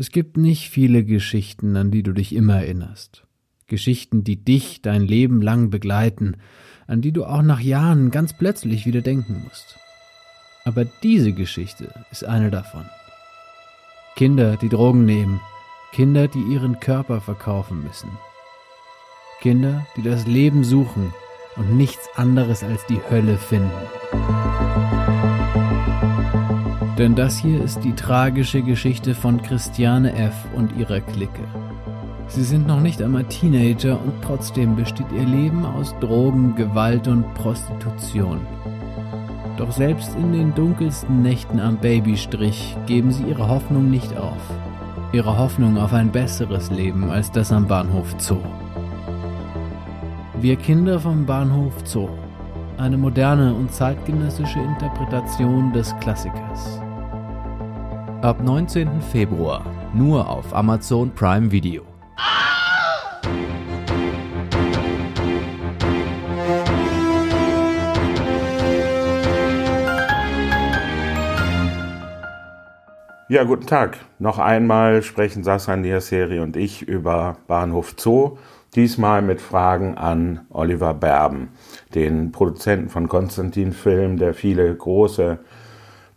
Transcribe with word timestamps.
Es 0.00 0.10
gibt 0.10 0.38
nicht 0.38 0.70
viele 0.70 1.04
Geschichten, 1.04 1.76
an 1.76 1.90
die 1.90 2.02
du 2.02 2.14
dich 2.14 2.34
immer 2.34 2.54
erinnerst. 2.54 3.26
Geschichten, 3.66 4.24
die 4.24 4.42
dich 4.42 4.80
dein 4.80 5.02
Leben 5.02 5.42
lang 5.42 5.68
begleiten, 5.68 6.38
an 6.86 7.02
die 7.02 7.12
du 7.12 7.26
auch 7.26 7.42
nach 7.42 7.60
Jahren 7.60 8.10
ganz 8.10 8.32
plötzlich 8.32 8.86
wieder 8.86 9.02
denken 9.02 9.42
musst. 9.44 9.78
Aber 10.64 10.86
diese 11.02 11.34
Geschichte 11.34 11.92
ist 12.10 12.24
eine 12.24 12.50
davon. 12.50 12.86
Kinder, 14.16 14.56
die 14.56 14.70
Drogen 14.70 15.04
nehmen, 15.04 15.38
Kinder, 15.92 16.28
die 16.28 16.44
ihren 16.50 16.80
Körper 16.80 17.20
verkaufen 17.20 17.82
müssen. 17.82 18.08
Kinder, 19.42 19.86
die 19.98 20.02
das 20.02 20.26
Leben 20.26 20.64
suchen 20.64 21.12
und 21.56 21.76
nichts 21.76 22.08
anderes 22.14 22.62
als 22.62 22.86
die 22.86 23.02
Hölle 23.10 23.36
finden. 23.36 23.68
Denn 27.00 27.14
das 27.14 27.38
hier 27.38 27.64
ist 27.64 27.82
die 27.82 27.94
tragische 27.94 28.60
Geschichte 28.60 29.14
von 29.14 29.40
Christiane 29.40 30.12
F. 30.12 30.34
und 30.54 30.76
ihrer 30.76 31.00
Clique. 31.00 31.48
Sie 32.28 32.44
sind 32.44 32.66
noch 32.66 32.80
nicht 32.80 33.00
einmal 33.00 33.24
Teenager 33.24 33.98
und 33.98 34.12
trotzdem 34.20 34.76
besteht 34.76 35.10
ihr 35.10 35.24
Leben 35.24 35.64
aus 35.64 35.96
Drogen, 36.00 36.54
Gewalt 36.56 37.08
und 37.08 37.32
Prostitution. 37.32 38.40
Doch 39.56 39.72
selbst 39.72 40.14
in 40.16 40.34
den 40.34 40.54
dunkelsten 40.54 41.22
Nächten 41.22 41.58
am 41.58 41.78
Babystrich 41.78 42.76
geben 42.84 43.12
sie 43.12 43.24
ihre 43.24 43.48
Hoffnung 43.48 43.90
nicht 43.90 44.14
auf. 44.18 44.42
Ihre 45.12 45.38
Hoffnung 45.38 45.78
auf 45.78 45.94
ein 45.94 46.12
besseres 46.12 46.70
Leben 46.70 47.10
als 47.10 47.32
das 47.32 47.50
am 47.50 47.66
Bahnhof 47.66 48.14
Zoo. 48.18 48.44
Wir 50.38 50.56
Kinder 50.56 51.00
vom 51.00 51.24
Bahnhof 51.24 51.72
Zoo. 51.84 52.10
Eine 52.76 52.98
moderne 52.98 53.54
und 53.54 53.72
zeitgenössische 53.72 54.58
Interpretation 54.58 55.72
des 55.72 55.96
Klassikers. 56.00 56.82
Ab 58.22 58.42
19. 58.42 59.00
Februar 59.00 59.64
nur 59.94 60.28
auf 60.28 60.54
Amazon 60.54 61.10
Prime 61.10 61.50
Video. 61.50 61.84
Ja, 73.30 73.44
guten 73.44 73.66
Tag. 73.66 73.96
Noch 74.18 74.38
einmal 74.38 75.00
sprechen 75.00 75.42
Sascha 75.42 75.74
Nierseri 75.76 76.40
und 76.40 76.58
ich 76.58 76.82
über 76.82 77.38
Bahnhof 77.46 77.94
Zoo. 77.96 78.36
Diesmal 78.74 79.22
mit 79.22 79.40
Fragen 79.40 79.96
an 79.96 80.42
Oliver 80.50 80.92
Berben, 80.92 81.48
den 81.94 82.32
Produzenten 82.32 82.90
von 82.90 83.08
Konstantin 83.08 83.72
Film, 83.72 84.18
der 84.18 84.34
viele 84.34 84.74
große 84.74 85.38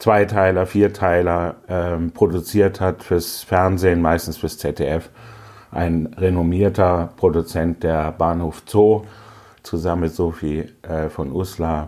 Zweiteiler, 0.03 0.65
Vierteiler 0.65 1.55
ähm, 1.69 2.11
produziert 2.11 2.81
hat 2.81 3.03
fürs 3.03 3.41
Fernsehen, 3.41 4.01
meistens 4.01 4.35
fürs 4.35 4.57
ZDF. 4.57 5.09
Ein 5.71 6.13
renommierter 6.17 7.13
Produzent 7.15 7.83
der 7.83 8.11
Bahnhof 8.11 8.63
Zoo 8.65 9.03
zusammen 9.61 10.01
mit 10.01 10.13
Sophie 10.13 10.65
äh, 10.81 11.07
von 11.07 11.31
Uslar 11.31 11.87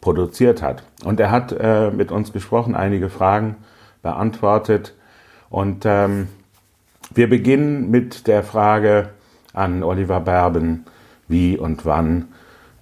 produziert 0.00 0.62
hat. 0.62 0.84
Und 1.04 1.18
er 1.18 1.32
hat 1.32 1.50
äh, 1.50 1.90
mit 1.90 2.12
uns 2.12 2.32
gesprochen, 2.32 2.76
einige 2.76 3.10
Fragen 3.10 3.56
beantwortet. 4.00 4.94
Und 5.48 5.82
ähm, 5.86 6.28
wir 7.12 7.28
beginnen 7.28 7.90
mit 7.90 8.28
der 8.28 8.44
Frage 8.44 9.08
an 9.54 9.82
Oliver 9.82 10.20
Berben, 10.20 10.84
wie 11.26 11.58
und 11.58 11.84
wann 11.84 12.28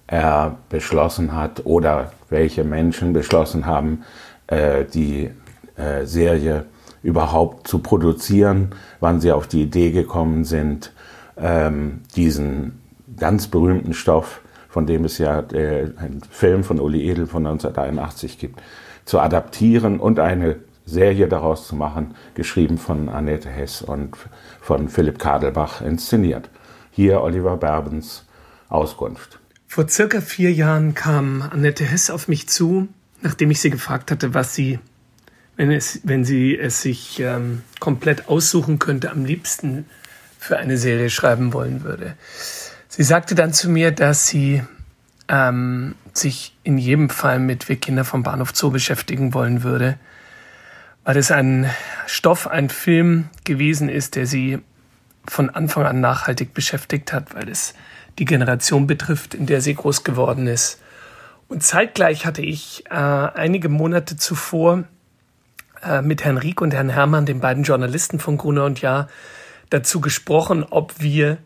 er 0.05 0.57
beschlossen 0.69 1.35
hat 1.35 1.65
oder 1.65 2.11
welche 2.29 2.63
Menschen 2.63 3.13
beschlossen 3.13 3.65
haben, 3.65 4.03
äh, 4.49 4.85
die 4.85 5.29
äh, 5.75 6.05
Serie 6.05 6.65
überhaupt 7.03 7.67
zu 7.67 7.79
produzieren, 7.79 8.75
wann 8.99 9.21
sie 9.21 9.31
auf 9.31 9.47
die 9.47 9.61
Idee 9.61 9.91
gekommen 9.91 10.43
sind, 10.43 10.91
ähm, 11.37 12.01
diesen 12.15 12.81
ganz 13.17 13.47
berühmten 13.47 13.93
Stoff, 13.93 14.41
von 14.67 14.85
dem 14.85 15.05
es 15.05 15.17
ja 15.17 15.39
äh, 15.53 15.91
einen 15.97 16.21
Film 16.29 16.63
von 16.63 16.79
Uli 16.79 17.09
Edel 17.09 17.27
von 17.27 17.45
1981 17.45 18.37
gibt, 18.37 18.61
zu 19.05 19.19
adaptieren 19.19 19.99
und 19.99 20.19
eine 20.19 20.57
Serie 20.85 21.27
daraus 21.27 21.67
zu 21.67 21.75
machen, 21.75 22.15
geschrieben 22.33 22.77
von 22.77 23.09
Annette 23.09 23.49
Hess 23.49 23.81
und 23.81 24.15
von 24.59 24.89
Philipp 24.89 25.19
Kadelbach 25.19 25.81
inszeniert. 25.81 26.49
Hier 26.91 27.21
Oliver 27.21 27.57
Berbens 27.57 28.25
Auskunft. 28.67 29.39
Vor 29.67 29.87
circa 29.87 30.19
vier 30.19 30.51
Jahren 30.51 30.95
kam 30.95 31.43
Annette 31.43 31.85
Hess 31.85 32.09
auf 32.09 32.27
mich 32.27 32.49
zu 32.49 32.87
nachdem 33.21 33.51
ich 33.51 33.61
sie 33.61 33.69
gefragt 33.69 34.11
hatte, 34.11 34.33
was 34.33 34.53
sie, 34.53 34.79
wenn, 35.55 35.71
es, 35.71 36.01
wenn 36.03 36.23
sie 36.23 36.57
es 36.57 36.81
sich 36.81 37.19
ähm, 37.19 37.63
komplett 37.79 38.27
aussuchen 38.27 38.79
könnte, 38.79 39.11
am 39.11 39.25
liebsten 39.25 39.85
für 40.37 40.57
eine 40.57 40.77
Serie 40.77 41.09
schreiben 41.09 41.53
wollen 41.53 41.83
würde. 41.83 42.15
Sie 42.87 43.03
sagte 43.03 43.35
dann 43.35 43.53
zu 43.53 43.69
mir, 43.69 43.91
dass 43.91 44.27
sie 44.27 44.63
ähm, 45.27 45.95
sich 46.13 46.55
in 46.63 46.77
jedem 46.77 47.09
Fall 47.09 47.39
mit 47.39 47.69
Wir 47.69 47.75
Kinder 47.75 48.05
vom 48.05 48.23
Bahnhof 48.23 48.55
Zoo 48.55 48.71
beschäftigen 48.71 49.33
wollen 49.33 49.63
würde, 49.63 49.97
weil 51.03 51.17
es 51.17 51.31
ein 51.31 51.69
Stoff, 52.07 52.47
ein 52.47 52.69
Film 52.69 53.29
gewesen 53.43 53.89
ist, 53.89 54.15
der 54.15 54.25
sie 54.25 54.59
von 55.27 55.49
Anfang 55.49 55.85
an 55.85 55.99
nachhaltig 55.99 56.53
beschäftigt 56.53 57.13
hat, 57.13 57.35
weil 57.35 57.49
es 57.49 57.73
die 58.17 58.25
Generation 58.25 58.87
betrifft, 58.87 59.33
in 59.33 59.45
der 59.45 59.61
sie 59.61 59.75
groß 59.75 60.03
geworden 60.03 60.47
ist 60.47 60.79
und 61.49 61.63
zeitgleich 61.63 62.25
hatte 62.25 62.41
ich 62.41 62.85
äh, 62.89 62.93
einige 62.93 63.69
Monate 63.69 64.15
zuvor 64.15 64.85
äh, 65.83 66.01
mit 66.01 66.23
Herrn 66.23 66.37
Rieck 66.37 66.61
und 66.61 66.73
Herrn 66.73 66.89
Hermann, 66.89 67.25
den 67.25 67.41
beiden 67.41 67.63
Journalisten 67.63 68.19
von 68.19 68.37
Gruner 68.37 68.65
und 68.65 68.81
Jahr, 68.81 69.09
dazu 69.69 69.99
gesprochen, 69.99 70.63
ob 70.63 71.01
wir 71.01 71.39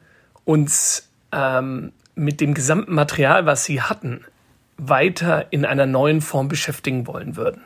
uns 0.46 1.10
ähm, 1.32 1.94
mit 2.16 2.42
dem 2.42 2.54
gesamten 2.54 2.94
Material, 2.94 3.46
was 3.46 3.66
sie 3.66 3.82
hatten, 3.82 4.26
weiter 4.78 5.48
in 5.52 5.66
einer 5.66 5.86
neuen 5.86 6.22
Form 6.22 6.48
beschäftigen 6.48 7.08
wollen 7.08 7.36
würden. 7.36 7.62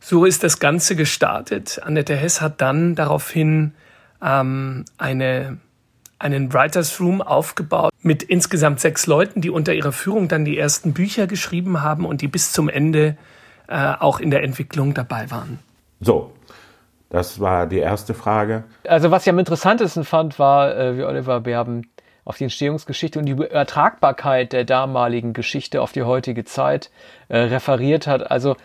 So 0.00 0.24
ist 0.24 0.42
das 0.42 0.58
Ganze 0.58 0.96
gestartet. 0.96 1.80
Annette 1.82 2.16
Hess 2.16 2.40
hat 2.40 2.60
dann 2.60 2.94
daraufhin 2.94 3.72
ähm, 4.22 4.84
eine 4.98 5.58
einen 6.22 6.52
Writers 6.52 7.00
Room 7.00 7.20
aufgebaut 7.20 7.90
mit 8.00 8.22
insgesamt 8.22 8.80
sechs 8.80 9.06
Leuten, 9.06 9.40
die 9.40 9.50
unter 9.50 9.74
ihrer 9.74 9.92
Führung 9.92 10.28
dann 10.28 10.44
die 10.44 10.58
ersten 10.58 10.92
Bücher 10.92 11.26
geschrieben 11.26 11.82
haben 11.82 12.06
und 12.06 12.20
die 12.20 12.28
bis 12.28 12.52
zum 12.52 12.68
Ende 12.68 13.16
äh, 13.68 13.94
auch 13.98 14.20
in 14.20 14.30
der 14.30 14.42
Entwicklung 14.42 14.94
dabei 14.94 15.30
waren. 15.30 15.58
So, 16.00 16.32
das 17.10 17.40
war 17.40 17.66
die 17.66 17.78
erste 17.78 18.14
Frage. 18.14 18.64
Also 18.86 19.10
was 19.10 19.24
ich 19.24 19.30
am 19.30 19.38
interessantesten 19.38 20.04
fand, 20.04 20.38
war, 20.38 20.76
äh, 20.76 20.96
wie 20.96 21.04
Oliver 21.04 21.40
Berben 21.40 21.90
auf 22.24 22.38
die 22.38 22.44
Entstehungsgeschichte 22.44 23.18
und 23.18 23.26
die 23.26 23.32
Übertragbarkeit 23.32 24.52
der 24.52 24.64
damaligen 24.64 25.32
Geschichte 25.32 25.82
auf 25.82 25.92
die 25.92 26.04
heutige 26.04 26.44
Zeit 26.44 26.90
äh, 27.28 27.38
referiert 27.38 28.06
hat. 28.06 28.30
Also 28.30 28.56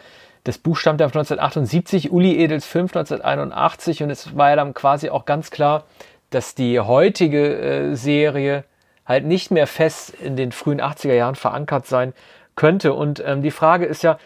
das 0.44 0.57
Buch 0.57 0.78
stammt 0.78 1.01
ja 1.01 1.09
von 1.09 1.19
1978, 1.19 2.12
Uli 2.12 2.38
Edels 2.38 2.66
5 2.66 2.95
1981 2.95 4.03
und 4.03 4.12
es 4.12 4.38
war 4.38 4.51
ja 4.51 4.56
dann 4.56 4.74
quasi 4.74 5.09
auch 5.09 5.25
ganz 5.25 5.51
klar, 5.51 5.85
dass 6.29 6.55
die 6.55 6.79
heutige 6.79 7.57
äh, 7.57 7.95
Serie 7.95 8.63
halt 9.05 9.25
nicht 9.25 9.51
mehr 9.51 9.67
fest 9.67 10.13
in 10.21 10.35
den 10.35 10.51
frühen 10.51 10.81
80er 10.81 11.13
Jahren 11.13 11.35
verankert 11.35 11.88
sein 11.88 12.13
könnte. 12.55 12.93
Und 12.93 13.23
ähm, 13.25 13.41
die 13.41 13.51
Frage 13.51 13.85
ist 13.85 14.03
ja, 14.03 14.17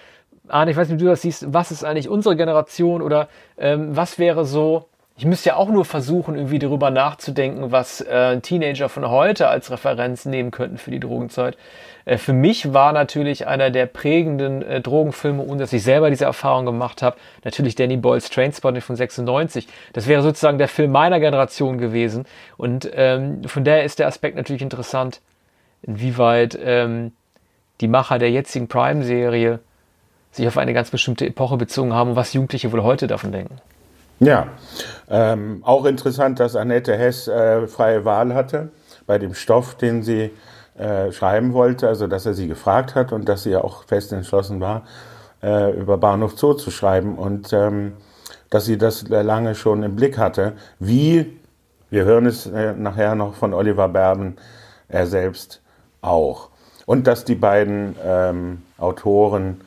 Arne, 0.48 0.72
ich 0.72 0.78
weiß 0.78 0.90
nicht, 0.90 1.00
wie 1.00 1.04
du 1.04 1.10
das 1.10 1.22
siehst, 1.22 1.54
was 1.54 1.72
ist 1.72 1.84
eigentlich 1.84 2.10
unsere 2.10 2.36
Generation 2.36 3.02
oder 3.02 3.28
ähm, 3.58 3.96
was 3.96 4.18
wäre 4.18 4.46
so 4.46 4.88
ich 5.22 5.26
müsste 5.26 5.50
ja 5.50 5.56
auch 5.56 5.70
nur 5.70 5.86
versuchen, 5.86 6.34
irgendwie 6.34 6.58
darüber 6.58 6.90
nachzudenken, 6.90 7.72
was 7.72 8.02
äh, 8.02 8.40
Teenager 8.40 8.90
von 8.90 9.08
heute 9.08 9.50
als 9.50 9.70
Referenz 9.70 10.26
nehmen 10.26 10.50
könnten 10.50 10.80
für 10.80 10.90
die 10.90 11.00
Drogenzeit. 11.00 11.58
Äh, 12.06 12.18
für 12.18 12.34
mich 12.34 12.74
war 12.74 12.94
natürlich 12.94 13.48
einer 13.48 13.70
der 13.70 13.86
prägenden 13.86 14.62
äh, 14.62 14.82
Drogenfilme, 14.82 15.44
ohne 15.44 15.60
dass 15.60 15.74
ich 15.74 15.84
selber 15.84 16.10
diese 16.10 16.26
Erfahrung 16.26 16.66
gemacht 16.66 17.02
habe, 17.02 17.18
natürlich 17.44 17.76
Danny 17.76 17.98
Boyles 17.98 18.30
Trainspotting 18.30 18.82
von 18.82 18.96
96. 18.96 19.68
Das 19.94 20.08
wäre 20.08 20.22
sozusagen 20.22 20.58
der 20.58 20.68
Film 20.68 20.92
meiner 20.92 21.20
Generation 21.20 21.78
gewesen. 21.78 22.26
Und 22.58 22.90
ähm, 22.94 23.44
von 23.46 23.64
daher 23.64 23.84
ist 23.84 24.00
der 24.00 24.08
Aspekt 24.08 24.36
natürlich 24.36 24.62
interessant, 24.62 25.22
inwieweit 25.82 26.58
ähm, 26.62 27.12
die 27.82 27.88
Macher 27.88 28.20
der 28.20 28.32
jetzigen 28.32 28.68
Prime-Serie 28.68 29.60
sich 30.32 30.48
auf 30.48 30.58
eine 30.58 30.74
ganz 30.74 30.90
bestimmte 30.92 31.26
Epoche 31.26 31.58
bezogen 31.58 31.94
haben 31.94 32.12
und 32.12 32.16
was 32.16 32.34
Jugendliche 32.34 32.72
wohl 32.72 32.84
heute 32.84 33.08
davon 33.08 33.32
denken. 33.32 33.58
Ja, 34.20 34.48
ähm, 35.10 35.62
auch 35.64 35.86
interessant, 35.86 36.40
dass 36.40 36.56
Annette 36.56 36.96
Hess 36.96 37.28
äh, 37.28 37.68
freie 37.68 38.06
Wahl 38.06 38.36
hatte 38.36 38.70
bei 39.08 39.18
dem 39.18 39.34
Stoff, 39.34 39.76
den 39.76 40.04
sie 40.04 40.30
äh, 40.78 41.12
schreiben 41.12 41.54
wollte, 41.54 41.88
also 41.88 42.08
dass 42.08 42.26
er 42.26 42.34
sie 42.34 42.48
gefragt 42.48 42.96
hat 42.96 43.12
und 43.12 43.28
dass 43.28 43.44
sie 43.44 43.56
auch 43.56 43.84
fest 43.84 44.14
entschlossen 44.14 44.62
war, 44.62 44.84
äh, 45.44 45.78
über 45.78 45.98
Bahnhof 45.98 46.38
Zoo 46.38 46.54
zu 46.54 46.72
schreiben 46.72 47.18
und 47.18 47.52
ähm, 47.54 47.94
dass 48.50 48.66
sie 48.66 48.78
das 48.78 49.08
lange 49.08 49.56
schon 49.56 49.84
im 49.84 49.96
Blick 49.96 50.18
hatte. 50.18 50.54
Wie, 50.80 51.40
wir 51.90 52.06
hören 52.06 52.26
es 52.26 52.46
äh, 52.46 52.74
nachher 52.74 53.16
noch 53.16 53.34
von 53.34 53.54
Oliver 53.54 53.90
Berben, 53.90 54.38
er 54.88 55.08
selbst 55.08 55.62
auch. 56.02 56.50
Und 56.86 57.08
dass 57.08 57.26
die 57.26 57.36
beiden 57.36 57.96
ähm, 58.04 58.62
Autoren 58.78 59.62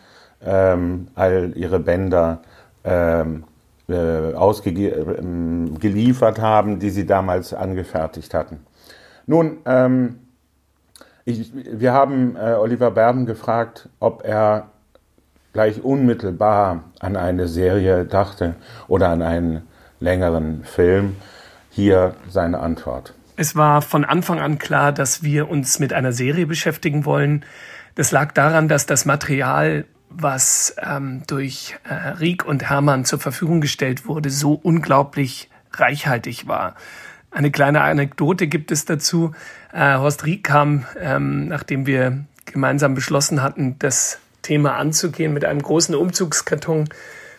ähm, 0.44 1.08
all 1.14 1.52
ihre 1.54 1.80
Bänder 1.80 2.40
ähm, 2.84 3.44
äh, 3.88 4.34
ausgeliefert 4.34 6.38
haben, 6.38 6.78
die 6.78 6.90
sie 6.90 7.06
damals 7.06 7.54
angefertigt 7.54 8.34
hatten. 8.34 8.66
Nun, 9.26 9.58
ähm, 9.64 10.18
ich, 11.24 11.52
wir 11.54 11.92
haben 11.92 12.36
äh, 12.36 12.54
Oliver 12.54 12.90
Berben 12.90 13.26
gefragt, 13.26 13.88
ob 14.00 14.24
er 14.24 14.68
gleich 15.52 15.82
unmittelbar 15.82 16.84
an 17.00 17.16
eine 17.16 17.48
Serie 17.48 18.04
dachte 18.04 18.56
oder 18.88 19.08
an 19.08 19.22
einen 19.22 19.62
längeren 20.00 20.64
Film. 20.64 21.16
Hier 21.70 22.14
seine 22.28 22.60
Antwort. 22.60 23.14
Es 23.36 23.56
war 23.56 23.82
von 23.82 24.04
Anfang 24.04 24.38
an 24.38 24.58
klar, 24.58 24.92
dass 24.92 25.24
wir 25.24 25.48
uns 25.48 25.80
mit 25.80 25.92
einer 25.92 26.12
Serie 26.12 26.46
beschäftigen 26.46 27.04
wollen. 27.04 27.44
Das 27.96 28.12
lag 28.12 28.32
daran, 28.32 28.68
dass 28.68 28.86
das 28.86 29.06
Material, 29.06 29.84
was 30.08 30.76
ähm, 30.80 31.22
durch 31.26 31.76
äh, 31.88 31.94
Rieck 32.20 32.44
und 32.44 32.68
Hermann 32.68 33.04
zur 33.04 33.18
Verfügung 33.18 33.60
gestellt 33.60 34.06
wurde, 34.06 34.30
so 34.30 34.52
unglaublich 34.52 35.50
reichhaltig 35.72 36.46
war. 36.46 36.76
Eine 37.34 37.50
kleine 37.50 37.81
Anekdote 37.81 38.46
gibt 38.46 38.70
es 38.70 38.84
dazu. 38.84 39.32
Äh, 39.72 39.96
Horst 39.96 40.25
Rieck 40.25 40.44
kam, 40.44 40.84
ähm, 41.00 41.48
nachdem 41.48 41.84
wir 41.84 42.25
gemeinsam 42.44 42.94
beschlossen 42.94 43.42
hatten, 43.42 43.75
das 43.81 44.20
Thema 44.42 44.76
anzugehen, 44.76 45.34
mit 45.34 45.44
einem 45.44 45.60
großen 45.60 45.96
Umzugskarton 45.96 46.88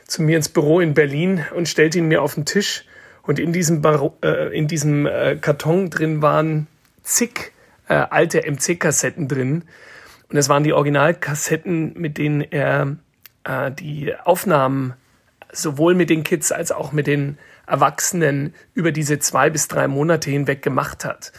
zu 0.05 0.21
mir 0.21 0.35
ins 0.35 0.49
Büro 0.49 0.81
in 0.81 0.95
Berlin 0.95 1.45
und 1.55 1.69
stellte 1.69 1.99
ihn 1.99 2.09
mir 2.09 2.21
auf 2.21 2.35
den 2.35 2.43
Tisch. 2.43 2.83
Und 3.21 3.39
in 3.39 3.53
diesem, 3.53 3.81
Bar 3.81 4.11
äh, 4.21 4.55
in 4.55 4.67
diesem 4.67 5.05
äh, 5.05 5.37
Karton 5.37 5.89
drin 5.89 6.21
waren 6.21 6.67
zig 7.01 7.53
äh, 7.87 7.93
alte 7.93 8.41
MC-Kassetten 8.41 9.29
drin. 9.29 9.63
Und 10.29 10.35
es 10.35 10.49
waren 10.49 10.65
die 10.65 10.73
Originalkassetten, 10.73 11.93
mit 11.95 12.17
denen 12.17 12.41
er 12.41 12.97
äh, 13.45 13.71
die 13.71 14.13
Aufnahmen 14.13 14.93
sowohl 15.53 15.95
mit 15.95 16.09
den 16.09 16.25
Kids 16.25 16.51
als 16.51 16.73
auch 16.73 16.91
mit 16.91 17.07
den 17.07 17.37
Erwachsenen 17.67 18.53
über 18.73 18.91
diese 18.91 19.19
zwei 19.19 19.49
bis 19.49 19.67
drei 19.67 19.87
Monate 19.87 20.29
hinweg 20.29 20.61
gemacht 20.61 21.05
hat. 21.05 21.31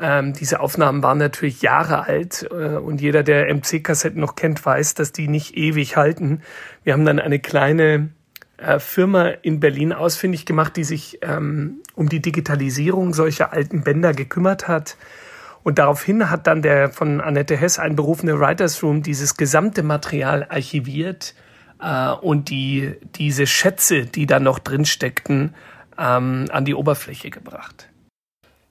Ähm, 0.00 0.32
diese 0.32 0.60
Aufnahmen 0.60 1.02
waren 1.02 1.18
natürlich 1.18 1.62
Jahre 1.62 2.04
alt 2.04 2.48
äh, 2.50 2.76
und 2.76 3.00
jeder, 3.00 3.22
der 3.22 3.54
MC-Kassetten 3.54 4.20
noch 4.20 4.34
kennt, 4.34 4.64
weiß, 4.64 4.94
dass 4.94 5.12
die 5.12 5.28
nicht 5.28 5.56
ewig 5.56 5.96
halten. 5.96 6.42
Wir 6.82 6.94
haben 6.94 7.04
dann 7.04 7.20
eine 7.20 7.38
kleine 7.38 8.10
äh, 8.56 8.80
Firma 8.80 9.28
in 9.28 9.60
Berlin 9.60 9.92
ausfindig 9.92 10.46
gemacht, 10.46 10.76
die 10.76 10.84
sich 10.84 11.20
ähm, 11.22 11.82
um 11.94 12.08
die 12.08 12.20
Digitalisierung 12.20 13.14
solcher 13.14 13.52
alten 13.52 13.82
Bänder 13.82 14.12
gekümmert 14.12 14.66
hat. 14.66 14.96
Und 15.62 15.78
daraufhin 15.78 16.28
hat 16.28 16.46
dann 16.46 16.60
der 16.60 16.90
von 16.90 17.20
Annette 17.20 17.56
Hess 17.56 17.78
einberufene 17.78 18.38
Writers 18.38 18.82
Room 18.82 19.02
dieses 19.02 19.36
gesamte 19.36 19.82
Material 19.82 20.46
archiviert 20.48 21.34
äh, 21.84 22.12
und 22.12 22.48
die, 22.48 22.96
diese 23.16 23.46
Schätze, 23.46 24.06
die 24.06 24.26
da 24.26 24.40
noch 24.40 24.58
drin 24.58 24.84
steckten, 24.84 25.54
ähm, 25.98 26.46
an 26.50 26.64
die 26.64 26.74
Oberfläche 26.74 27.30
gebracht. 27.30 27.88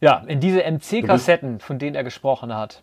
Ja, 0.01 0.23
in 0.27 0.39
diese 0.41 0.61
MC-Kassetten, 0.69 1.59
von 1.59 1.79
denen 1.79 1.95
er 1.95 2.03
gesprochen 2.03 2.53
hat. 2.55 2.81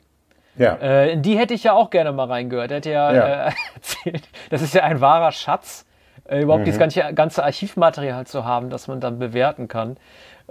Ja. 0.56 0.74
Äh, 0.76 1.12
in 1.12 1.22
die 1.22 1.38
hätte 1.38 1.54
ich 1.54 1.64
ja 1.64 1.72
auch 1.74 1.90
gerne 1.90 2.12
mal 2.12 2.26
reingehört. 2.26 2.70
Er 2.70 2.78
hätte 2.78 2.90
ja, 2.90 3.12
Ja. 3.12 3.46
Äh, 3.48 3.52
erzählt, 3.74 4.28
das 4.50 4.62
ist 4.62 4.74
ja 4.74 4.82
ein 4.84 5.00
wahrer 5.00 5.32
Schatz, 5.32 5.84
äh, 6.28 6.40
überhaupt 6.42 6.62
Mhm. 6.62 6.64
dieses 6.66 6.78
ganze, 6.78 7.12
ganze 7.14 7.44
Archivmaterial 7.44 8.26
zu 8.26 8.44
haben, 8.44 8.70
das 8.70 8.88
man 8.88 9.00
dann 9.00 9.18
bewerten 9.18 9.68
kann. 9.68 9.96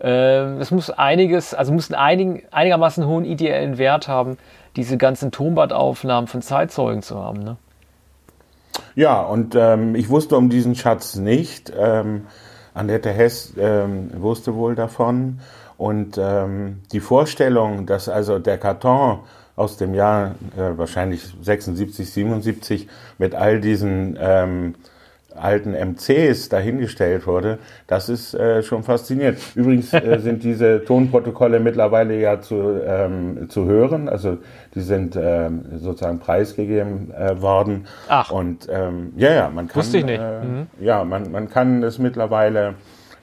Äh, 0.01 0.59
Es 0.59 0.71
muss 0.71 0.89
einiges, 0.91 1.53
also 1.53 1.73
muss 1.73 1.91
einen 1.91 1.99
einigen, 2.01 2.43
einigermaßen 2.51 3.05
hohen 3.05 3.25
ideellen 3.25 3.77
Wert 3.77 4.07
haben, 4.07 4.37
diese 4.75 4.97
ganzen 4.97 5.31
Tonbandaufnahmen 5.31 6.27
von 6.27 6.41
Zeitzeugen 6.41 7.01
zu 7.01 7.21
haben. 7.21 7.39
Ne? 7.43 7.57
Ja, 8.95 9.21
und 9.21 9.55
ähm, 9.55 9.95
ich 9.95 10.09
wusste 10.09 10.37
um 10.37 10.49
diesen 10.49 10.75
Schatz 10.75 11.15
nicht. 11.15 11.71
Ähm, 11.77 12.27
Annette 12.73 13.11
Hess 13.11 13.53
ähm, 13.57 14.09
wusste 14.21 14.55
wohl 14.55 14.75
davon. 14.75 15.39
Und 15.77 16.17
ähm, 16.17 16.81
die 16.91 16.99
Vorstellung, 16.99 17.85
dass 17.85 18.09
also 18.09 18.39
der 18.39 18.57
Karton 18.57 19.19
aus 19.55 19.77
dem 19.77 19.93
Jahr 19.93 20.35
äh, 20.57 20.77
wahrscheinlich 20.77 21.21
76, 21.41 22.09
77 22.09 22.87
mit 23.17 23.35
all 23.35 23.59
diesen 23.59 24.17
ähm, 24.19 24.75
alten 25.39 25.73
MCs 25.73 26.49
dahingestellt 26.49 27.25
wurde, 27.27 27.59
das 27.87 28.09
ist 28.09 28.33
äh, 28.33 28.63
schon 28.63 28.83
faszinierend. 28.83 29.39
Übrigens 29.55 29.93
äh, 29.93 30.19
sind 30.21 30.43
diese 30.43 30.83
Tonprotokolle 30.83 31.59
mittlerweile 31.59 32.19
ja 32.19 32.41
zu, 32.41 32.81
ähm, 32.85 33.49
zu 33.49 33.65
hören, 33.65 34.09
also 34.09 34.37
die 34.75 34.81
sind 34.81 35.15
ähm, 35.15 35.65
sozusagen 35.77 36.19
preisgegeben 36.19 37.13
äh, 37.13 37.41
worden. 37.41 37.87
Ach. 38.07 38.31
Und 38.31 38.67
ähm, 38.69 39.13
ja, 39.15 39.31
ja, 39.33 39.49
man 39.49 39.67
kann, 39.67 39.79
Wusste 39.79 39.99
ich 39.99 40.05
nicht. 40.05 40.19
Äh, 40.19 40.39
Mhm. 40.39 40.67
ja, 40.79 41.03
man, 41.03 41.31
man 41.31 41.49
kann 41.49 41.83
es 41.83 41.99
mittlerweile 41.99 42.75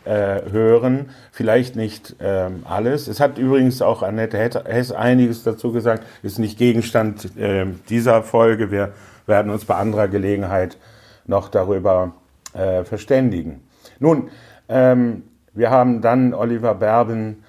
äh, 0.04 0.50
hören, 0.50 1.10
vielleicht 1.32 1.76
nicht 1.76 2.16
ähm, 2.20 2.62
alles. 2.68 3.08
Es 3.08 3.20
hat 3.20 3.38
übrigens 3.38 3.82
auch 3.82 4.02
Annette 4.02 4.38
Hess 4.64 4.92
einiges 4.92 5.42
dazu 5.42 5.72
gesagt, 5.72 6.04
ist 6.22 6.38
nicht 6.38 6.58
Gegenstand 6.58 7.30
ähm, 7.38 7.80
dieser 7.88 8.22
Folge. 8.22 8.70
Wir 8.70 8.92
werden 9.26 9.50
uns 9.50 9.64
bei 9.64 9.74
anderer 9.74 10.08
Gelegenheit 10.08 10.76
noch 11.26 11.48
darüber 11.48 12.12
äh, 12.52 12.84
verständigen. 12.84 13.60
Nun, 13.98 14.30
ähm, 14.68 15.22
wir 15.52 15.70
haben 15.70 16.00
dann 16.02 16.34
Oliver 16.34 16.74
Berben 16.74 17.44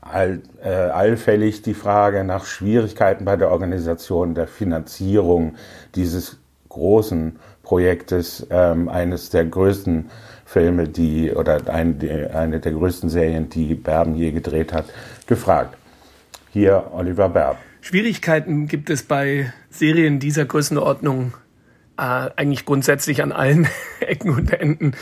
all, 0.00 0.40
äh, 0.62 0.68
allfällig 0.68 1.62
die 1.62 1.74
Frage 1.74 2.24
nach 2.24 2.44
Schwierigkeiten 2.44 3.24
bei 3.24 3.36
der 3.36 3.50
Organisation 3.50 4.34
der 4.34 4.46
Finanzierung 4.46 5.56
dieses 5.94 6.38
großen 6.68 7.38
Projektes, 7.62 8.46
ähm, 8.50 8.88
eines 8.88 9.30
der 9.30 9.44
größten 9.44 10.10
Filme, 10.44 10.88
die 10.88 11.32
oder 11.32 11.68
ein, 11.68 11.98
die, 11.98 12.10
eine 12.10 12.60
der 12.60 12.72
größten 12.72 13.10
Serien, 13.10 13.48
die 13.48 13.74
Berben 13.74 14.14
je 14.14 14.30
gedreht 14.30 14.72
hat, 14.72 14.86
gefragt. 15.26 15.76
Hier 16.52 16.90
Oliver 16.92 17.28
Berben. 17.28 17.58
Schwierigkeiten 17.80 18.66
gibt 18.66 18.90
es 18.90 19.02
bei 19.02 19.52
Serien 19.70 20.18
dieser 20.18 20.44
Größenordnung 20.44 21.34
äh, 21.98 22.30
eigentlich 22.36 22.64
grundsätzlich 22.64 23.22
an 23.22 23.32
allen 23.32 23.68
Ecken 24.00 24.30
und 24.30 24.52
Enden. 24.52 24.92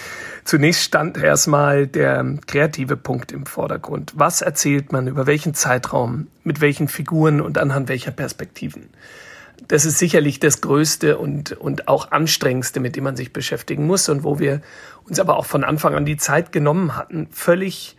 Zunächst 0.44 0.82
stand 0.82 1.17
erstmal 1.17 1.87
der 1.87 2.25
kreative 2.46 2.96
Punkt 2.96 3.32
im 3.32 3.46
Vordergrund. 3.46 4.12
Was 4.17 4.43
erzählt 4.43 4.93
man, 4.93 5.06
über 5.06 5.26
welchen 5.26 5.55
Zeitraum, 5.55 6.29
mit 6.43 6.61
welchen 6.61 6.88
Figuren 6.88 7.41
und 7.41 7.58
anhand 7.58 7.88
welcher 7.88 8.11
Perspektiven? 8.11 8.91
Das 9.69 9.85
ist 9.85 9.99
sicherlich 9.99 10.41
das 10.41 10.61
Größte 10.61 11.17
und, 11.17 11.52
und 11.52 11.88
auch 11.88 12.11
Anstrengendste, 12.11 12.81
mit 12.81 12.96
dem 12.96 13.05
man 13.05 13.17
sich 13.17 13.32
beschäftigen 13.32 13.87
muss 13.87 14.08
und 14.08 14.25
wo 14.25 14.38
wir 14.38 14.61
uns 15.05 15.20
aber 15.20 15.37
auch 15.37 15.46
von 15.46 15.64
Anfang 15.64 15.94
an 15.94 16.05
die 16.05 16.17
Zeit 16.17 16.52
genommen 16.52 16.96
hatten, 16.96 17.29
völlig 17.31 17.96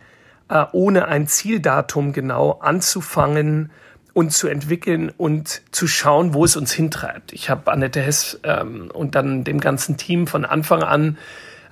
äh, 0.48 0.64
ohne 0.72 1.08
ein 1.08 1.26
Zieldatum 1.26 2.12
genau 2.12 2.52
anzufangen 2.60 3.70
und 4.16 4.32
zu 4.32 4.48
entwickeln 4.48 5.12
und 5.14 5.60
zu 5.72 5.86
schauen, 5.86 6.32
wo 6.32 6.46
es 6.46 6.56
uns 6.56 6.72
hintreibt. 6.72 7.34
Ich 7.34 7.50
habe 7.50 7.70
Annette 7.70 8.00
Hess 8.00 8.40
ähm, 8.44 8.90
und 8.90 9.14
dann 9.14 9.44
dem 9.44 9.60
ganzen 9.60 9.98
Team 9.98 10.26
von 10.26 10.46
Anfang 10.46 10.82
an 10.82 11.18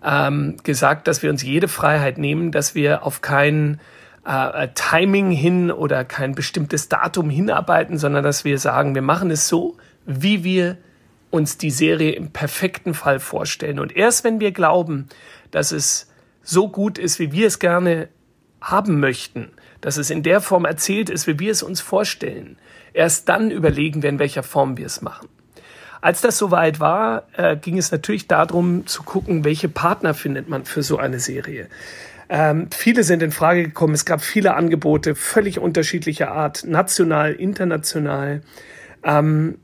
ähm, 0.04 0.58
gesagt, 0.62 1.08
dass 1.08 1.22
wir 1.22 1.30
uns 1.30 1.42
jede 1.42 1.68
Freiheit 1.68 2.18
nehmen, 2.18 2.52
dass 2.52 2.74
wir 2.74 3.02
auf 3.06 3.22
kein 3.22 3.80
äh, 4.26 4.68
Timing 4.74 5.30
hin 5.30 5.70
oder 5.70 6.04
kein 6.04 6.34
bestimmtes 6.34 6.90
Datum 6.90 7.30
hinarbeiten, 7.30 7.96
sondern 7.96 8.22
dass 8.22 8.44
wir 8.44 8.58
sagen, 8.58 8.94
wir 8.94 9.00
machen 9.00 9.30
es 9.30 9.48
so, 9.48 9.78
wie 10.04 10.44
wir 10.44 10.76
uns 11.30 11.56
die 11.56 11.70
Serie 11.70 12.12
im 12.12 12.30
perfekten 12.30 12.92
Fall 12.92 13.20
vorstellen. 13.20 13.78
Und 13.78 13.96
erst 13.96 14.22
wenn 14.22 14.38
wir 14.38 14.52
glauben, 14.52 15.08
dass 15.50 15.72
es 15.72 16.12
so 16.42 16.68
gut 16.68 16.98
ist, 16.98 17.18
wie 17.18 17.32
wir 17.32 17.46
es 17.46 17.58
gerne 17.58 18.10
haben 18.60 19.00
möchten, 19.00 19.50
dass 19.84 19.98
es 19.98 20.08
in 20.08 20.22
der 20.22 20.40
Form 20.40 20.64
erzählt 20.64 21.10
ist, 21.10 21.26
wie 21.26 21.38
wir 21.38 21.52
es 21.52 21.62
uns 21.62 21.82
vorstellen, 21.82 22.56
erst 22.94 23.28
dann 23.28 23.50
überlegen 23.50 24.02
wir, 24.02 24.08
in 24.08 24.18
welcher 24.18 24.42
Form 24.42 24.78
wir 24.78 24.86
es 24.86 25.02
machen. 25.02 25.28
Als 26.00 26.22
das 26.22 26.38
soweit 26.38 26.80
war, 26.80 27.24
äh, 27.36 27.54
ging 27.54 27.76
es 27.76 27.92
natürlich 27.92 28.26
darum 28.26 28.86
zu 28.86 29.02
gucken, 29.02 29.44
welche 29.44 29.68
Partner 29.68 30.14
findet 30.14 30.48
man 30.48 30.64
für 30.64 30.82
so 30.82 30.96
eine 30.96 31.20
Serie. 31.20 31.68
Ähm, 32.30 32.68
viele 32.70 33.02
sind 33.02 33.22
in 33.22 33.30
Frage 33.30 33.62
gekommen. 33.62 33.92
Es 33.92 34.06
gab 34.06 34.22
viele 34.22 34.54
Angebote, 34.54 35.14
völlig 35.14 35.58
unterschiedlicher 35.58 36.30
Art, 36.30 36.64
national, 36.66 37.34
international. 37.34 38.40
Ähm, 39.02 39.58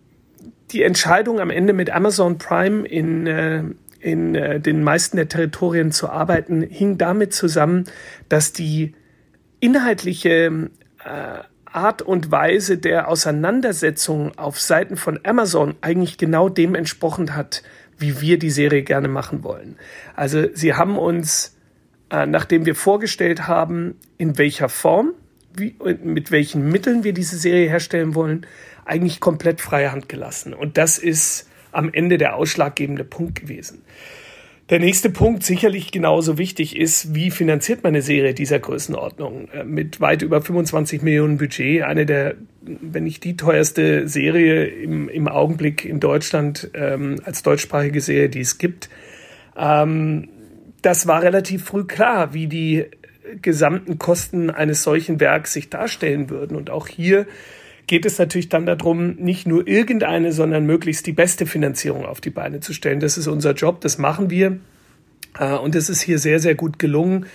die 0.71 0.83
Entscheidung 0.83 1.41
am 1.41 1.49
Ende 1.49 1.73
mit 1.73 1.89
Amazon 1.89 2.37
Prime 2.37 2.87
in, 2.87 3.27
äh, 3.27 3.65
in 4.01 4.35
äh, 4.35 4.61
den 4.61 4.85
meisten 4.85 5.17
der 5.17 5.29
Territorien 5.29 5.93
zu 5.93 6.11
arbeiten, 6.11 6.61
hing 6.61 6.99
damit 6.99 7.33
zusammen, 7.33 7.87
dass 8.29 8.53
die 8.53 8.93
inhaltliche 9.61 10.71
äh, 11.05 11.45
Art 11.73 12.03
und 12.03 12.31
Weise 12.33 12.79
der 12.79 13.09
Auseinandersetzung 13.09 14.37
auf 14.37 14.61
Seiten 14.61 14.97
von 14.97 15.21
Amazon 15.23 15.77
eigentlich 15.81 16.19
genau 16.19 16.49
dem 16.49 16.75
entsprochen 16.75 17.37
hat, 17.37 17.63
wie 17.99 18.21
wir 18.21 18.39
die 18.39 18.51
Serie 18.51 18.83
gerne 18.83 19.09
machen 19.09 19.45
wollen. 19.45 19.77
Also 20.17 20.47
sie 20.55 20.75
haben 20.75 20.99
uns, 20.99 21.57
äh, 22.11 22.27
nachdem 22.27 22.67
wir 22.67 22.75
vorgestellt 22.75 23.47
haben, 23.47 23.95
in 24.19 24.37
welcher 24.39 24.69
Form, 24.69 25.13
wie, 25.55 25.77
mit 26.03 26.31
welchen 26.31 26.69
Mitteln 26.71 27.05
wir 27.05 27.13
diese 27.13 27.37
Serie 27.37 27.69
herstellen 27.69 28.15
wollen, 28.15 28.47
eigentlich 28.85 29.21
komplett 29.21 29.61
freie 29.61 29.93
Hand 29.93 30.09
gelassen. 30.09 30.55
Und 30.55 30.77
das 30.77 30.99
ist 30.99 31.49
am 31.73 31.93
Ende 31.93 32.19
der 32.19 32.35
ausschlaggebende 32.35 33.05
Punkt 33.05 33.41
gewesen. 33.41 33.83
Der 34.71 34.79
nächste 34.79 35.11
Punkt, 35.11 35.43
sicherlich 35.43 35.91
genauso 35.91 36.39
wichtig, 36.39 36.77
ist, 36.77 37.13
wie 37.13 37.33
finanziert 37.33 37.83
man 37.83 37.91
eine 37.91 38.03
Serie 38.03 38.35
dieser 38.35 38.61
Größenordnung? 38.61 39.49
Äh, 39.49 39.65
mit 39.65 40.01
weit 40.01 40.23
über 40.23 40.41
25 40.41 41.03
Millionen 41.03 41.39
Budget, 41.39 41.83
eine 41.83 42.07
der, 42.07 42.37
wenn 42.63 43.03
nicht 43.03 43.25
die 43.25 43.37
teuerste 43.37 44.07
Serie 44.07 44.67
im, 44.67 45.09
im 45.09 45.27
Augenblick 45.27 45.85
in 45.85 45.99
Deutschland 45.99 46.71
ähm, 46.75 47.17
als 47.25 47.43
deutschsprachige 47.43 48.01
Serie, 48.01 48.29
die 48.29 48.41
es 48.41 48.59
gibt. 48.59 48.89
Ähm, 49.57 50.29
das 50.83 51.09
war 51.09 51.23
relativ 51.23 51.65
früh 51.65 51.85
klar, 51.85 52.33
wie 52.33 52.47
die 52.47 52.85
gesamten 53.43 53.99
Kosten 53.99 54.51
eines 54.51 54.85
solchen 54.85 55.19
Werks 55.19 55.53
sich 55.53 55.69
darstellen 55.69 56.31
würden. 56.31 56.57
Und 56.57 56.71
auch 56.71 56.87
hier 56.87 57.27
geht 57.87 58.07
es 58.07 58.19
natürlich 58.19 58.49
dann 58.49 58.67
darum, 58.67 59.17
nicht 59.17 59.47
nur 59.47 59.67
irgendeine, 59.67 60.33
sondern 60.33 60.67
möglichst 60.67 61.07
die 61.07 61.13
beste 61.13 61.47
Finanzierung 61.47 62.05
auf 62.05 62.21
die 62.21 62.31
Beine 62.31 62.61
zu 62.61 62.73
stellen. 62.73 63.01
Das 63.01 63.19
ist 63.19 63.27
unser 63.27 63.53
Job, 63.53 63.81
das 63.81 63.99
machen 63.99 64.31
wir. 64.31 64.59
Äh, 65.39 65.55
und 65.55 65.75
es 65.75 65.89
ist 65.89 66.03
hier 66.03 66.19
sehr, 66.19 66.41
sehr 66.41 66.55
gut 66.55 66.79
gelungen, 66.79 67.27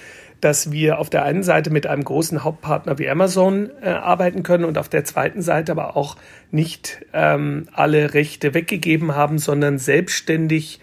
dass 0.41 0.71
wir 0.71 0.99
auf 0.99 1.09
der 1.09 1.23
einen 1.23 1.43
Seite 1.43 1.69
mit 1.69 1.87
einem 1.87 2.03
großen 2.03 2.43
Hauptpartner 2.43 2.99
wie 2.99 3.09
Amazon 3.09 3.69
äh, 3.81 3.89
arbeiten 3.89 4.43
können 4.43 4.65
und 4.65 4.77
auf 4.77 4.89
der 4.89 5.03
zweiten 5.03 5.41
Seite 5.41 5.71
aber 5.71 5.95
auch 5.95 6.17
nicht 6.51 7.05
ähm, 7.13 7.67
alle 7.73 8.13
Rechte 8.13 8.53
weggegeben 8.53 9.15
haben, 9.15 9.39
sondern 9.39 9.77
selbstständig 9.77 10.79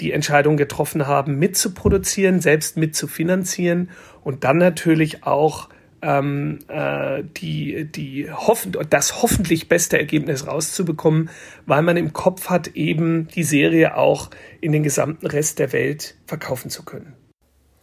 die 0.00 0.12
Entscheidung 0.12 0.56
getroffen 0.56 1.06
haben, 1.06 1.38
mitzuproduzieren, 1.38 2.40
selbst 2.40 2.76
mitzufinanzieren 2.76 3.90
und 4.22 4.44
dann 4.44 4.58
natürlich 4.58 5.24
auch 5.24 5.68
ähm, 6.02 6.60
äh, 6.68 7.22
die, 7.36 7.84
die 7.90 8.30
hoffen, 8.30 8.76
das 8.90 9.22
hoffentlich 9.22 9.68
beste 9.68 9.98
Ergebnis 9.98 10.46
rauszubekommen, 10.46 11.30
weil 11.66 11.82
man 11.82 11.96
im 11.96 12.12
Kopf 12.12 12.48
hat, 12.48 12.68
eben 12.68 13.28
die 13.28 13.44
Serie 13.44 13.96
auch 13.96 14.30
in 14.60 14.72
den 14.72 14.82
gesamten 14.82 15.26
Rest 15.26 15.58
der 15.58 15.72
Welt 15.72 16.16
verkaufen 16.26 16.70
zu 16.70 16.84
können. 16.84 17.14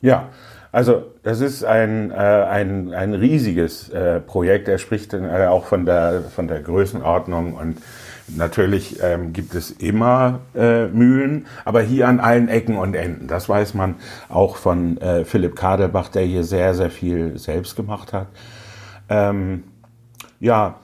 Ja, 0.02 0.30
also 0.72 1.14
das 1.24 1.40
ist 1.40 1.64
ein, 1.64 2.12
äh, 2.12 2.16
ein, 2.16 2.94
ein 2.94 3.14
riesiges 3.14 3.90
äh, 3.90 4.20
Projekt. 4.20 4.68
Er 4.68 4.78
spricht 4.78 5.14
dann, 5.14 5.24
äh, 5.24 5.48
auch 5.48 5.66
von 5.66 5.86
der, 5.86 6.22
von 6.24 6.48
der 6.50 6.62
Größenordnung 6.62 7.54
und 7.54 7.78
Natürlich 8.28 9.02
ähm, 9.04 9.34
gibt 9.34 9.54
es 9.54 9.70
immer 9.70 10.40
äh, 10.56 10.88
Mühlen, 10.88 11.46
aber 11.64 11.82
hier 11.82 12.08
an 12.08 12.20
allen 12.20 12.48
Ecken 12.48 12.76
und 12.78 12.96
Enden. 12.96 13.28
Das 13.28 13.48
weiß 13.48 13.76
man 13.76 13.96
auch 14.30 14.56
von 14.56 14.98
äh, 14.98 15.26
Philipp 15.26 15.56
Kadelbach, 15.56 16.10
der 16.10 16.24
hier 16.24 16.44
sehr, 16.44 16.74
sehr 16.74 16.90
viel 16.90 17.38
selbst 17.38 17.76
gemacht 17.76 18.14
hat. 18.14 18.28
Ähm, 19.10 19.64
ja, 20.40 20.76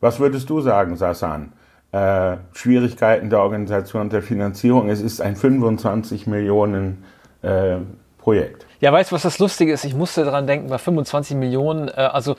was 0.00 0.18
würdest 0.18 0.50
du 0.50 0.60
sagen, 0.60 0.96
Sasan? 0.96 1.52
Äh, 1.92 2.36
Schwierigkeiten 2.52 3.30
der 3.30 3.40
Organisation 3.40 4.10
der 4.10 4.22
Finanzierung. 4.22 4.88
Es 4.88 5.00
ist 5.00 5.20
ein 5.20 5.36
25 5.36 6.26
Millionen 6.26 7.04
äh, 7.42 7.76
Projekt. 8.18 8.66
Ja, 8.80 8.92
weißt 8.92 9.10
du, 9.10 9.14
was 9.14 9.22
das 9.22 9.38
Lustige 9.38 9.72
ist? 9.72 9.84
Ich 9.84 9.94
musste 9.94 10.24
daran 10.24 10.46
denken, 10.46 10.68
bei 10.68 10.78
25 10.78 11.36
Millionen, 11.36 11.88
äh, 11.88 11.92
also 11.92 12.36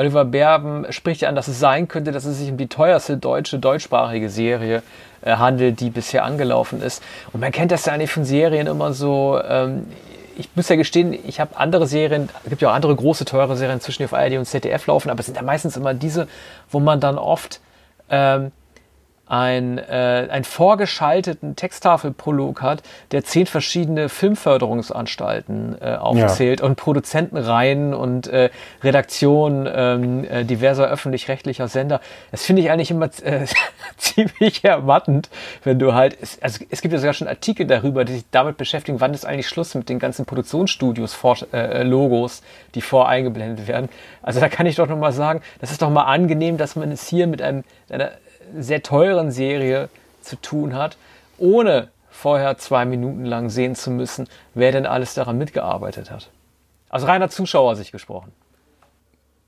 Oliver 0.00 0.24
Berben 0.24 0.90
spricht 0.90 1.20
ja 1.20 1.28
an, 1.28 1.34
dass 1.34 1.46
es 1.46 1.60
sein 1.60 1.86
könnte, 1.86 2.10
dass 2.10 2.24
es 2.24 2.38
sich 2.38 2.50
um 2.50 2.56
die 2.56 2.68
teuerste 2.68 3.18
deutsche 3.18 3.58
deutschsprachige 3.58 4.30
Serie 4.30 4.82
äh, 5.20 5.32
handelt, 5.32 5.80
die 5.80 5.90
bisher 5.90 6.24
angelaufen 6.24 6.80
ist. 6.80 7.02
Und 7.34 7.40
man 7.40 7.52
kennt 7.52 7.70
das 7.70 7.84
ja 7.84 7.92
eigentlich 7.92 8.10
von 8.10 8.24
Serien 8.24 8.66
immer 8.66 8.94
so. 8.94 9.38
Ähm, 9.46 9.84
ich 10.38 10.48
muss 10.54 10.70
ja 10.70 10.76
gestehen, 10.76 11.12
ich 11.12 11.38
habe 11.38 11.54
andere 11.58 11.86
Serien, 11.86 12.30
es 12.44 12.48
gibt 12.48 12.62
ja 12.62 12.70
auch 12.70 12.74
andere 12.74 12.96
große, 12.96 13.26
teure 13.26 13.58
Serien 13.58 13.82
zwischen 13.82 14.02
auf 14.04 14.14
ARD 14.14 14.38
und 14.38 14.46
ZDF 14.46 14.86
laufen, 14.86 15.10
aber 15.10 15.20
es 15.20 15.26
sind 15.26 15.36
ja 15.36 15.42
meistens 15.42 15.76
immer 15.76 15.92
diese, 15.92 16.28
wo 16.70 16.80
man 16.80 16.98
dann 16.98 17.18
oft 17.18 17.60
ähm, 18.08 18.52
ein, 19.30 19.78
äh, 19.78 20.26
einen 20.28 20.42
vorgeschalteten 20.42 21.54
Texttafelprolog 21.54 22.62
hat, 22.62 22.82
der 23.12 23.22
zehn 23.22 23.46
verschiedene 23.46 24.08
Filmförderungsanstalten 24.08 25.80
äh, 25.80 25.94
aufzählt 25.94 26.60
ja. 26.60 26.66
und 26.66 26.74
Produzentenreihen 26.74 27.94
und 27.94 28.26
äh, 28.26 28.50
Redaktionen 28.82 29.68
ähm, 29.72 30.24
äh, 30.24 30.44
diverser 30.44 30.88
öffentlich-rechtlicher 30.88 31.68
Sender. 31.68 32.00
Das 32.32 32.44
finde 32.44 32.62
ich 32.62 32.72
eigentlich 32.72 32.90
immer 32.90 33.08
äh, 33.22 33.46
ziemlich 33.98 34.64
ermattend, 34.64 35.30
wenn 35.62 35.78
du 35.78 35.94
halt, 35.94 36.18
es, 36.20 36.42
also 36.42 36.64
es 36.68 36.82
gibt 36.82 36.92
ja 36.92 36.98
sogar 36.98 37.14
schon 37.14 37.28
Artikel 37.28 37.66
darüber, 37.66 38.04
die 38.04 38.14
sich 38.14 38.24
damit 38.32 38.56
beschäftigen, 38.56 39.00
wann 39.00 39.14
ist 39.14 39.24
eigentlich 39.24 39.46
Schluss 39.46 39.76
mit 39.76 39.88
den 39.88 40.00
ganzen 40.00 40.24
Produktionsstudios, 40.26 41.14
vor, 41.14 41.36
äh, 41.52 41.84
Logos, 41.84 42.42
die 42.74 42.80
voreingeblendet 42.80 43.68
werden. 43.68 43.90
Also 44.22 44.40
da 44.40 44.48
kann 44.48 44.66
ich 44.66 44.74
doch 44.74 44.88
nochmal 44.88 45.12
sagen, 45.12 45.40
das 45.60 45.70
ist 45.70 45.82
doch 45.82 45.90
mal 45.90 46.04
angenehm, 46.04 46.56
dass 46.56 46.74
man 46.74 46.90
es 46.90 47.06
hier 47.06 47.28
mit 47.28 47.40
einem, 47.40 47.62
einer 47.88 48.10
sehr 48.58 48.82
teuren 48.82 49.30
Serie 49.30 49.88
zu 50.22 50.36
tun 50.36 50.74
hat, 50.74 50.96
ohne 51.38 51.88
vorher 52.10 52.58
zwei 52.58 52.84
Minuten 52.84 53.24
lang 53.24 53.48
sehen 53.48 53.74
zu 53.74 53.90
müssen, 53.90 54.28
wer 54.54 54.72
denn 54.72 54.86
alles 54.86 55.14
daran 55.14 55.38
mitgearbeitet 55.38 56.10
hat. 56.10 56.30
Aus 56.90 57.06
reiner 57.06 57.30
Zuschauersicht 57.30 57.92
gesprochen. 57.92 58.32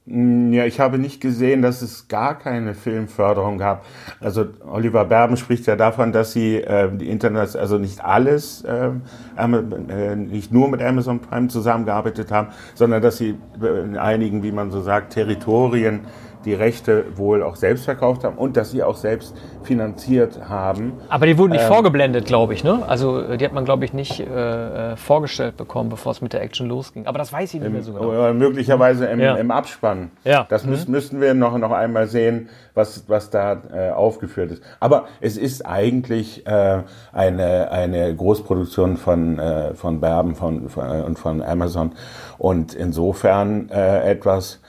Mm, 0.06 0.52
ja, 0.52 0.64
ich 0.64 0.80
habe 0.80 0.98
nicht 0.98 1.20
gesehen, 1.20 1.62
dass 1.62 1.80
es 1.80 2.08
gar 2.08 2.36
keine 2.36 2.74
Filmförderung 2.74 3.58
gab. 3.58 3.84
Also 4.20 4.46
Oliver 4.68 5.04
Berben 5.04 5.36
spricht 5.36 5.66
ja 5.66 5.76
davon, 5.76 6.12
dass 6.12 6.32
sie 6.32 6.56
äh, 6.56 6.90
die 6.92 7.08
Internet, 7.08 7.54
also 7.54 7.78
nicht 7.78 8.02
alles, 8.02 8.62
äh, 8.64 8.90
äh, 9.36 10.16
nicht 10.16 10.52
nur 10.52 10.68
mit 10.68 10.82
Amazon 10.82 11.20
Prime 11.20 11.48
zusammengearbeitet 11.48 12.32
haben, 12.32 12.48
sondern 12.74 13.00
dass 13.00 13.18
sie 13.18 13.36
in 13.60 13.96
einigen, 13.96 14.42
wie 14.42 14.52
man 14.52 14.72
so 14.72 14.80
sagt, 14.82 15.12
Territorien 15.12 16.00
die 16.44 16.54
Rechte 16.54 17.04
wohl 17.16 17.42
auch 17.42 17.56
selbst 17.56 17.84
verkauft 17.84 18.24
haben 18.24 18.36
und 18.36 18.56
dass 18.56 18.70
sie 18.70 18.82
auch 18.82 18.96
selbst 18.96 19.34
finanziert 19.62 20.48
haben. 20.48 20.94
Aber 21.08 21.26
die 21.26 21.38
wurden 21.38 21.52
nicht 21.52 21.62
ähm, 21.62 21.68
vorgeblendet, 21.68 22.26
glaube 22.26 22.54
ich, 22.54 22.64
ne? 22.64 22.82
Also 22.86 23.20
äh, 23.20 23.38
die 23.38 23.44
hat 23.44 23.52
man, 23.52 23.64
glaube 23.64 23.84
ich, 23.84 23.92
nicht 23.92 24.20
äh, 24.20 24.92
äh, 24.92 24.96
vorgestellt 24.96 25.56
bekommen, 25.56 25.88
bevor 25.88 26.12
es 26.12 26.20
mit 26.20 26.32
der 26.32 26.42
Action 26.42 26.68
losging. 26.68 27.06
Aber 27.06 27.18
das 27.18 27.32
weiß 27.32 27.54
ich 27.54 27.60
nicht 27.60 27.66
im, 27.66 27.72
mehr 27.72 27.82
so 27.82 27.92
genau. 27.92 28.32
möglicherweise 28.34 29.06
im, 29.06 29.20
ja. 29.20 29.36
im 29.36 29.50
Abspann. 29.50 30.10
Ja. 30.24 30.46
Das 30.48 30.64
mhm. 30.64 30.84
müssten 30.88 31.20
wir 31.20 31.34
noch, 31.34 31.56
noch 31.58 31.72
einmal 31.72 32.06
sehen, 32.08 32.48
was, 32.74 33.08
was 33.08 33.30
da 33.30 33.62
äh, 33.72 33.90
aufgeführt 33.90 34.52
ist. 34.52 34.62
Aber 34.80 35.06
es 35.20 35.36
ist 35.36 35.64
eigentlich 35.66 36.46
äh, 36.46 36.82
eine, 37.12 37.70
eine 37.70 38.14
Großproduktion 38.14 38.96
von, 38.96 39.38
äh, 39.38 39.74
von 39.74 40.00
Berben 40.00 40.34
von, 40.34 40.68
von, 40.68 40.84
äh, 40.84 41.02
und 41.02 41.18
von 41.18 41.42
Amazon 41.42 41.92
und 42.38 42.74
insofern 42.74 43.68
äh, 43.70 44.10
etwas, 44.10 44.60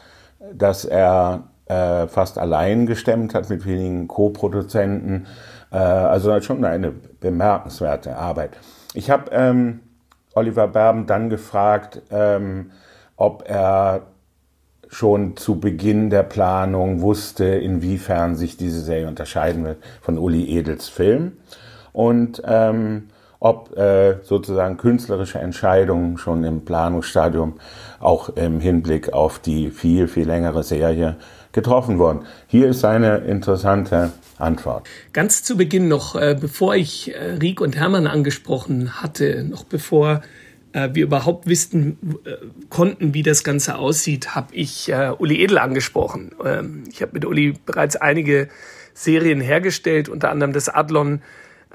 dass 0.54 0.86
er 0.86 1.44
äh, 1.66 2.08
fast 2.08 2.38
allein 2.38 2.86
gestemmt 2.86 3.34
hat 3.34 3.50
mit 3.50 3.66
wenigen 3.66 4.08
Co-Produzenten. 4.08 5.28
Äh, 5.72 5.78
also 5.78 6.40
schon 6.42 6.64
eine 6.66 6.92
bemerkenswerte 6.92 8.16
Arbeit. 8.18 8.52
Ich 8.94 9.10
habe 9.10 9.32
ähm, 9.32 9.80
Oliver 10.36 10.68
Berben 10.68 11.06
dann 11.06 11.30
gefragt, 11.30 12.02
ähm, 12.12 12.72
ob 13.16 13.44
er 13.48 14.02
schon 14.88 15.38
zu 15.38 15.60
Beginn 15.60 16.10
der 16.10 16.24
Planung 16.24 17.02
wusste, 17.02 17.46
inwiefern 17.46 18.36
sich 18.36 18.58
diese 18.58 18.82
Serie 18.82 19.08
unterscheiden 19.08 19.64
wird 19.64 19.78
von 20.02 20.18
Uli 20.18 20.58
Edels 20.58 20.88
Film 20.88 21.34
und 21.92 22.42
ähm, 22.46 23.10
ob 23.40 23.76
äh, 23.78 24.24
sozusagen 24.24 24.78
künstlerische 24.78 25.40
Entscheidungen 25.40 26.18
schon 26.18 26.44
im 26.44 26.64
Planungsstadium 26.64 27.56
auch 28.00 28.30
im 28.30 28.60
Hinblick 28.60 29.12
auf 29.12 29.40
die 29.40 29.70
viel, 29.70 30.08
viel 30.08 30.28
längere 30.28 30.64
Serie 30.64 31.18
getroffen 31.54 32.00
worden. 32.00 32.26
Hier 32.48 32.68
ist 32.68 32.84
eine 32.84 33.20
interessante 33.20 34.12
Antwort. 34.38 34.88
Ganz 35.14 35.44
zu 35.44 35.56
Beginn 35.56 35.88
noch, 35.88 36.16
äh, 36.16 36.36
bevor 36.40 36.76
ich 36.76 37.14
äh, 37.14 37.38
Riek 37.42 37.62
und 37.62 37.78
Hermann 37.78 38.08
angesprochen 38.08 39.02
hatte, 39.02 39.44
noch 39.44 39.64
bevor 39.64 40.22
äh, 40.74 40.90
wir 40.94 41.04
überhaupt 41.04 41.48
wissen 41.48 41.98
konnten, 42.70 43.14
wie 43.14 43.24
das 43.24 43.44
Ganze 43.44 43.78
aussieht, 43.78 44.36
habe 44.36 44.54
ich 44.54 44.92
Uli 45.20 45.42
Edel 45.42 45.60
angesprochen. 45.60 46.32
Ähm, 46.44 46.84
ich 46.92 47.02
habe 47.02 47.14
mit 47.14 47.24
Uli 47.24 47.54
bereits 47.66 47.96
einige 47.96 48.50
Serien 48.94 49.40
hergestellt, 49.40 50.10
unter 50.10 50.30
anderem 50.30 50.54
das 50.54 50.70
Adlon 50.70 51.22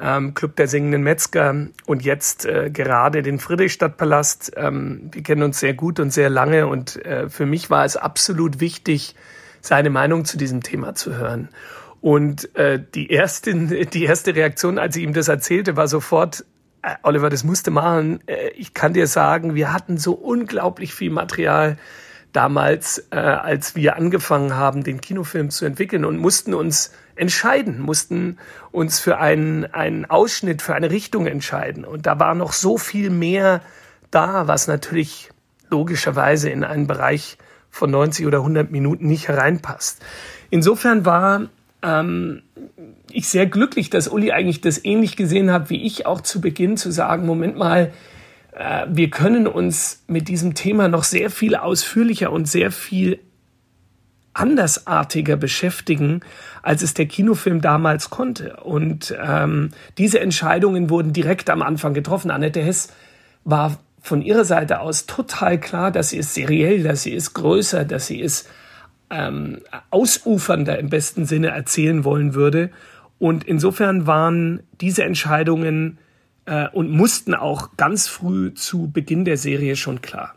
ähm, 0.00 0.35
Club 0.35 0.56
der 0.56 0.68
singenden 0.68 1.02
Metzger 1.02 1.68
und 1.87 2.04
jetzt 2.04 2.47
äh, 2.47 2.70
gerade 2.70 3.23
den 3.23 3.38
Friedrichstadtpalast. 3.38 4.52
Ähm, 4.56 5.11
wir 5.12 5.23
kennen 5.23 5.42
uns 5.42 5.61
sehr 5.61 5.75
gut 5.75 6.00
und 6.00 6.12
sehr 6.12 6.30
lange 6.30 6.66
und 6.66 7.04
äh, 7.04 7.28
für 7.28 7.47
mich 7.47 7.70
war 7.70 7.85
es 7.85 7.97
absolut 7.97 8.61
wichtig, 8.61 9.14
seine 9.61 9.91
Meinung 9.91 10.25
zu 10.25 10.38
diesem 10.38 10.62
Thema 10.62 10.95
zu 10.95 11.17
hören. 11.17 11.49
Und 12.00 12.55
äh, 12.57 12.81
die, 12.95 13.11
erste, 13.11 13.55
die 13.55 14.05
erste 14.05 14.35
Reaktion, 14.35 14.79
als 14.79 14.97
ich 14.97 15.03
ihm 15.03 15.12
das 15.12 15.29
erzählte, 15.29 15.77
war 15.77 15.88
sofort, 15.88 16.45
äh, 16.83 16.95
Oliver, 17.03 17.29
das 17.29 17.45
musste 17.45 17.71
machen. 17.71 18.21
Äh, 18.27 18.50
ich 18.50 18.75
kann 18.75 18.93
dir 18.93 19.07
sagen, 19.07 19.55
wir 19.55 19.73
hatten 19.73 19.99
so 19.99 20.12
unglaublich 20.12 20.95
viel 20.95 21.11
Material 21.11 21.77
damals, 22.33 23.07
äh, 23.11 23.17
als 23.17 23.75
wir 23.75 23.97
angefangen 23.97 24.55
haben, 24.55 24.85
den 24.85 25.00
Kinofilm 25.00 25.50
zu 25.50 25.65
entwickeln 25.65 26.05
und 26.05 26.19
mussten 26.19 26.55
uns 26.55 26.93
entscheiden, 27.17 27.81
mussten 27.81 28.38
uns 28.71 29.00
für 29.00 29.19
einen, 29.19 29.65
einen 29.67 30.05
Ausschnitt, 30.05 30.62
für 30.62 30.75
eine 30.75 30.91
Richtung 30.91 31.27
entscheiden. 31.27 31.85
Und 31.85 32.07
da 32.07 32.21
war 32.21 32.35
noch 32.35 32.53
so 32.53 32.79
viel 32.79 33.11
mehr 33.11 33.61
da, 34.11 34.47
was 34.47 34.69
natürlich 34.69 35.31
logischerweise 35.69 36.49
in 36.49 36.65
einen 36.65 36.87
Bereich 36.87 37.38
von 37.78 37.90
90 37.90 38.26
oder 38.26 38.38
100 38.38 38.70
Minuten 38.70 39.06
nicht 39.06 39.28
hereinpasst. 39.28 40.04
Insofern 40.50 41.04
war 41.04 41.49
ähm, 41.82 42.42
ich 43.11 43.28
sehr 43.28 43.47
glücklich, 43.47 43.90
dass 43.90 44.08
Uli 44.08 44.32
eigentlich 44.32 44.61
das 44.61 44.85
ähnlich 44.85 45.16
gesehen 45.16 45.52
hat 45.52 45.70
wie 45.70 45.82
ich, 45.87 46.06
auch 46.06 46.20
zu 46.20 46.40
Beginn 46.40 46.76
zu 46.76 46.90
sagen, 46.90 47.25
Moment 47.25 47.56
mal, 47.56 47.92
äh, 48.52 48.87
wir 48.88 49.11
können 49.11 49.47
uns 49.47 50.02
mit 50.08 50.28
diesem 50.28 50.54
Thema 50.54 50.88
noch 50.88 51.04
sehr 51.04 51.30
viel 51.30 51.54
ausführlicher 51.54 52.32
und 52.32 52.49
sehr 52.49 52.70
viel 52.70 53.20
andersartiger 54.35 55.37
beschäftigen, 55.37 56.20
als 56.62 56.82
es 56.82 56.94
der 56.94 57.06
Kinofilm 57.06 57.61
damals 57.61 58.11
konnte. 58.11 58.56
Und 58.62 59.14
ähm, 59.20 59.70
diese 59.99 60.20
Entscheidungen 60.20 60.90
wurden 60.90 61.12
direkt 61.12 61.50
am 61.50 61.62
Anfang 61.62 61.94
getroffen. 61.94 62.30
Annette 62.30 62.61
Hess 62.61 62.92
war 63.44 63.78
von 64.09 64.23
ihrer 64.23 64.45
Seite 64.45 64.81
aus 64.81 65.07
total 65.07 65.61
klar, 65.61 65.93
dass 65.93 66.11
sie 66.11 66.19
ist 66.19 66.35
seriell, 66.35 66.83
dass 66.83 67.03
sie 67.03 67.12
ist 67.12 67.35
größer, 67.35 67.85
dass 67.85 68.07
sie 68.07 68.21
ist 68.21 68.49
ähm, 69.11 69.61
ausufernder 69.91 70.79
im 70.79 70.88
besten 70.91 71.27
Sinne 71.27 71.49
erzählen 71.49 72.05
wollen 72.05 72.35
würde. 72.35 72.71
Und 73.19 73.45
insofern 73.45 74.07
waren 74.07 74.62
diese 74.81 75.05
Entscheidungen 75.05 75.99
äh, 76.47 76.69
und 76.69 76.91
mussten 76.91 77.35
auch 77.35 77.77
ganz 77.77 78.09
früh 78.09 78.55
zu 78.55 78.91
Beginn 78.91 79.25
der 79.25 79.37
Serie 79.37 79.77
schon 79.77 80.03
klar. 80.03 80.35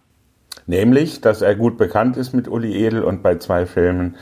Nämlich, 0.68 1.22
dass 1.22 1.42
er 1.42 1.56
gut 1.56 1.78
bekannt 1.78 2.18
ist 2.18 2.34
mit 2.34 2.48
Uli 2.48 2.86
Edel 2.86 3.04
und 3.04 3.24
bei 3.24 3.36
zwei 3.36 3.66
Filmen 3.66 4.16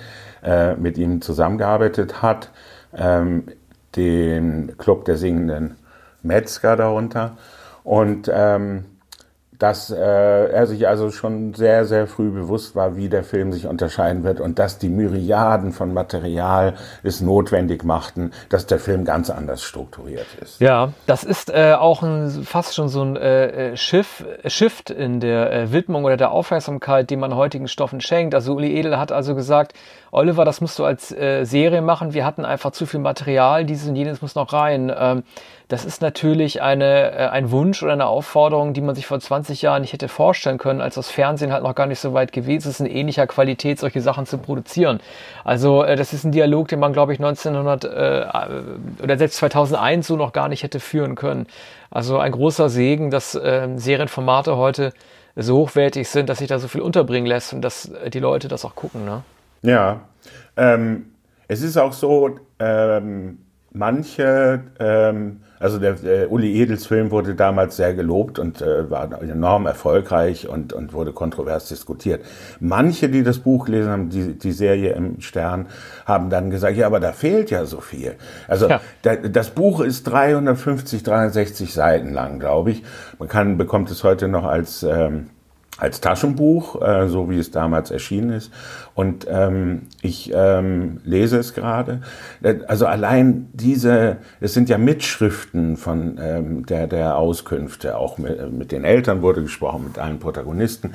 äh, 0.44 0.76
mit 0.76 0.98
ihm 0.98 1.22
zusammengearbeitet 1.22 2.22
hat. 2.22 2.52
Ähm, 2.96 3.44
den 3.96 4.78
Club 4.78 5.06
der 5.06 5.18
singenden 5.18 5.76
Metzger 6.22 6.76
darunter. 6.76 7.38
Und 7.84 8.30
ähm, 8.32 8.86
dass 9.60 9.92
äh, 9.92 9.98
er 9.98 10.66
sich 10.68 10.88
also 10.88 11.12
schon 11.12 11.54
sehr, 11.54 11.86
sehr 11.86 12.08
früh 12.08 12.32
bewusst 12.32 12.76
war, 12.76 12.96
wie 12.96 13.10
der 13.10 13.26
Film 13.26 13.52
sich 13.52 13.68
unterscheiden 13.68 14.24
wird 14.24 14.40
und 14.40 14.58
dass 14.58 14.78
die 14.78 14.88
Myriaden 14.90 15.74
von 15.74 15.94
Material 15.94 16.76
es 17.04 17.20
notwendig 17.20 17.84
machten, 17.84 18.32
dass 18.48 18.66
der 18.66 18.80
Film 18.80 19.04
ganz 19.04 19.30
anders 19.30 19.62
strukturiert 19.62 20.28
ist. 20.42 20.62
Ja, 20.62 20.94
das 21.06 21.26
ist 21.26 21.50
äh, 21.50 21.74
auch 21.74 22.02
ein, 22.02 22.30
fast 22.46 22.74
schon 22.74 22.88
so 22.88 23.04
ein 23.04 23.18
äh, 23.18 23.72
äh 23.72 23.78
Schiff, 23.78 24.26
Shift 24.46 24.90
in 24.90 25.20
der 25.20 25.52
äh, 25.52 25.72
Widmung 25.74 26.06
oder 26.06 26.16
der 26.16 26.32
Aufmerksamkeit, 26.32 27.10
die 27.10 27.18
man 27.18 27.36
heutigen 27.36 27.68
Stoffen 27.68 28.00
schenkt. 28.00 28.34
Also 28.34 28.56
Uli 28.56 28.78
Edel 28.78 28.98
hat 28.98 29.12
also 29.12 29.36
gesagt, 29.36 29.74
Oliver, 30.12 30.46
das 30.46 30.62
musst 30.62 30.80
du 30.80 30.86
als 30.86 31.12
äh, 31.12 31.46
Serie 31.46 31.82
machen. 31.82 32.14
Wir 32.14 32.26
hatten 32.26 32.46
einfach 32.46 32.72
zu 32.72 32.86
viel 32.86 33.00
Material, 33.00 33.66
dieses 33.66 33.88
und 33.88 33.96
jenes 33.96 34.22
muss 34.22 34.36
noch 34.36 34.54
rein. 34.54 34.92
Ähm, 34.98 35.24
das 35.68 35.86
ist 35.86 36.02
natürlich 36.02 36.64
eine, 36.64 37.12
äh, 37.12 37.28
ein 37.28 37.52
Wunsch 37.52 37.84
oder 37.84 37.94
eine 37.94 38.08
Aufforderung, 38.08 38.74
die 38.74 38.82
man 38.82 38.96
sich 38.96 39.06
vor 39.06 39.20
20 39.20 39.62
Jahren 39.62 39.82
nicht 39.82 39.94
hätte 39.94 40.08
vorstellen 40.08 40.58
können, 40.58 40.82
als 40.82 40.96
das 40.96 41.10
Fernsehen 41.12 41.54
halt 41.54 41.64
noch 41.64 41.76
gar 41.76 41.86
nicht 41.86 42.00
so 42.00 42.14
weit 42.14 42.32
gewesen 42.32 42.70
ist, 42.70 42.80
in 42.80 42.88
ähnlicher 42.88 43.28
Qualität 43.28 43.80
solche 43.80 44.02
Sachen 44.02 44.26
zu 44.26 44.40
produzieren. 44.40 45.00
Also 45.44 45.84
äh, 45.84 45.96
das 45.96 46.12
ist 46.12 46.24
ein 46.24 46.32
Dialog, 46.32 46.70
den 46.70 46.80
man, 46.80 46.92
glaube 46.92 47.14
ich, 47.14 47.20
1900 47.20 47.84
äh, 47.84 49.04
oder 49.04 49.18
selbst 49.18 49.38
2001 49.38 50.08
so 50.08 50.16
noch 50.16 50.34
gar 50.34 50.50
nicht 50.50 50.64
hätte 50.64 50.80
führen 50.80 51.14
können. 51.14 51.46
Also 51.92 52.18
ein 52.18 52.32
großer 52.32 52.70
Segen, 52.70 53.12
dass 53.12 53.36
äh, 53.36 53.68
Serienformate 53.76 54.58
heute 54.58 54.92
so 55.36 55.58
hochwertig 55.58 56.10
sind, 56.10 56.30
dass 56.30 56.40
sich 56.40 56.48
da 56.48 56.58
so 56.60 56.68
viel 56.68 56.82
unterbringen 56.82 57.28
lässt 57.28 57.54
und 57.54 57.62
dass 57.62 57.90
äh, 57.90 58.10
die 58.10 58.20
Leute 58.20 58.48
das 58.48 58.66
auch 58.66 58.76
gucken. 58.76 59.06
Ne? 59.06 59.24
Ja, 59.62 60.02
ähm, 60.58 61.14
es 61.48 61.62
ist 61.62 61.78
auch 61.78 61.94
so, 61.94 62.40
ähm, 62.60 63.40
manche 63.72 64.64
ähm, 64.80 65.42
also 65.60 65.78
der, 65.78 65.94
der 65.94 66.32
Uli 66.32 66.62
Edels 66.62 66.88
Film 66.88 67.12
wurde 67.12 67.36
damals 67.36 67.76
sehr 67.76 67.94
gelobt 67.94 68.40
und 68.40 68.62
äh, 68.62 68.90
war 68.90 69.22
enorm 69.22 69.66
erfolgreich 69.66 70.48
und, 70.48 70.72
und 70.72 70.94
wurde 70.94 71.12
kontrovers 71.12 71.68
diskutiert. 71.68 72.24
Manche, 72.62 73.10
die 73.10 73.24
das 73.24 73.40
Buch 73.40 73.66
gelesen 73.66 73.92
haben, 73.92 74.10
die, 74.10 74.38
die 74.38 74.54
Serie 74.54 74.94
im 74.94 75.20
Stern, 75.20 75.68
haben 76.06 76.30
dann 76.30 76.50
gesagt, 76.50 76.78
ja, 76.78 76.88
aber 76.88 77.02
da 77.02 77.12
fehlt 77.12 77.52
ja 77.52 77.66
so 77.66 77.82
viel. 77.82 78.16
Also 78.48 78.70
ja. 78.70 78.80
da, 79.02 79.18
das 79.18 79.50
Buch 79.50 79.82
ist 79.82 80.04
350, 80.04 81.04
360 81.04 81.74
Seiten 81.74 82.14
lang, 82.14 82.40
glaube 82.40 82.72
ich. 82.72 82.84
Man 83.20 83.28
kann, 83.28 83.58
bekommt 83.58 83.92
es 83.92 84.04
heute 84.06 84.30
noch 84.30 84.46
als 84.46 84.84
ähm, 84.84 85.30
als 85.80 86.02
Taschenbuch, 86.02 86.82
äh, 86.82 87.08
so 87.08 87.30
wie 87.30 87.40
es 87.40 87.52
damals 87.52 87.90
erschienen 87.90 88.32
ist. 88.32 88.52
Und 88.94 89.26
ähm, 89.30 89.84
ich 90.02 90.32
ähm, 90.34 91.00
lese 91.04 91.38
es 91.38 91.54
gerade. 91.54 92.02
Äh, 92.44 92.56
also 92.68 92.86
allein 92.86 93.50
diese, 93.54 94.18
es 94.42 94.54
sind 94.54 94.70
ja 94.70 94.78
Mitschriften 94.78 95.78
von 95.78 96.20
ähm, 96.22 96.66
der, 96.66 96.88
der 96.88 97.18
Auskünfte, 97.18 97.98
auch 97.98 98.18
mit, 98.18 98.52
mit 98.52 98.72
den 98.72 98.84
Eltern 98.84 99.22
wurde 99.22 99.42
gesprochen, 99.42 99.86
mit 99.86 99.98
allen 99.98 100.20
Protagonisten. 100.20 100.94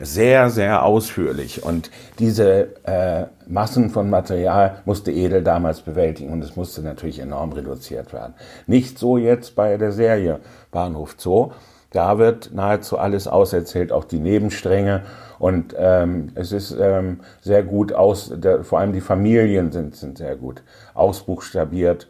Sehr, 0.00 0.48
sehr 0.48 0.84
ausführlich. 0.84 1.64
Und 1.64 1.90
diese 2.18 2.68
äh, 2.84 3.26
Massen 3.46 3.90
von 3.90 4.08
Material 4.08 4.80
musste 4.86 5.12
Edel 5.12 5.42
damals 5.42 5.82
bewältigen 5.82 6.32
und 6.32 6.42
es 6.42 6.56
musste 6.56 6.80
natürlich 6.80 7.18
enorm 7.18 7.52
reduziert 7.52 8.12
werden. 8.14 8.32
Nicht 8.66 8.98
so 8.98 9.18
jetzt 9.18 9.54
bei 9.54 9.76
der 9.76 9.92
Serie 9.92 10.40
Bahnhof 10.70 11.16
Zoo 11.18 11.50
da 11.92 12.18
wird 12.18 12.50
nahezu 12.52 12.98
alles 12.98 13.28
auserzählt, 13.28 13.92
auch 13.92 14.04
die 14.04 14.18
Nebenstränge. 14.18 15.02
Und 15.38 15.74
ähm, 15.78 16.28
es 16.34 16.52
ist 16.52 16.76
ähm, 16.78 17.20
sehr 17.40 17.62
gut 17.62 17.92
aus, 17.92 18.32
der, 18.34 18.64
vor 18.64 18.78
allem 18.78 18.92
die 18.92 19.00
Familien 19.00 19.72
sind, 19.72 19.94
sind 19.96 20.18
sehr 20.18 20.36
gut 20.36 20.62
ausbuchstabiert. 20.94 22.08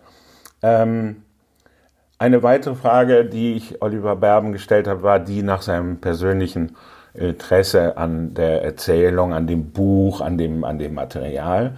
Ähm, 0.62 1.22
eine 2.18 2.42
weitere 2.44 2.76
Frage, 2.76 3.24
die 3.24 3.54
ich 3.54 3.82
Oliver 3.82 4.14
Berben 4.14 4.52
gestellt 4.52 4.86
habe, 4.86 5.02
war 5.02 5.18
die 5.18 5.42
nach 5.42 5.62
seinem 5.62 6.00
persönlichen 6.00 6.76
Interesse 7.14 7.96
an 7.96 8.34
der 8.34 8.62
Erzählung, 8.62 9.34
an 9.34 9.46
dem 9.46 9.72
Buch, 9.72 10.20
an 10.20 10.38
dem, 10.38 10.62
an 10.62 10.78
dem 10.78 10.94
Material. 10.94 11.76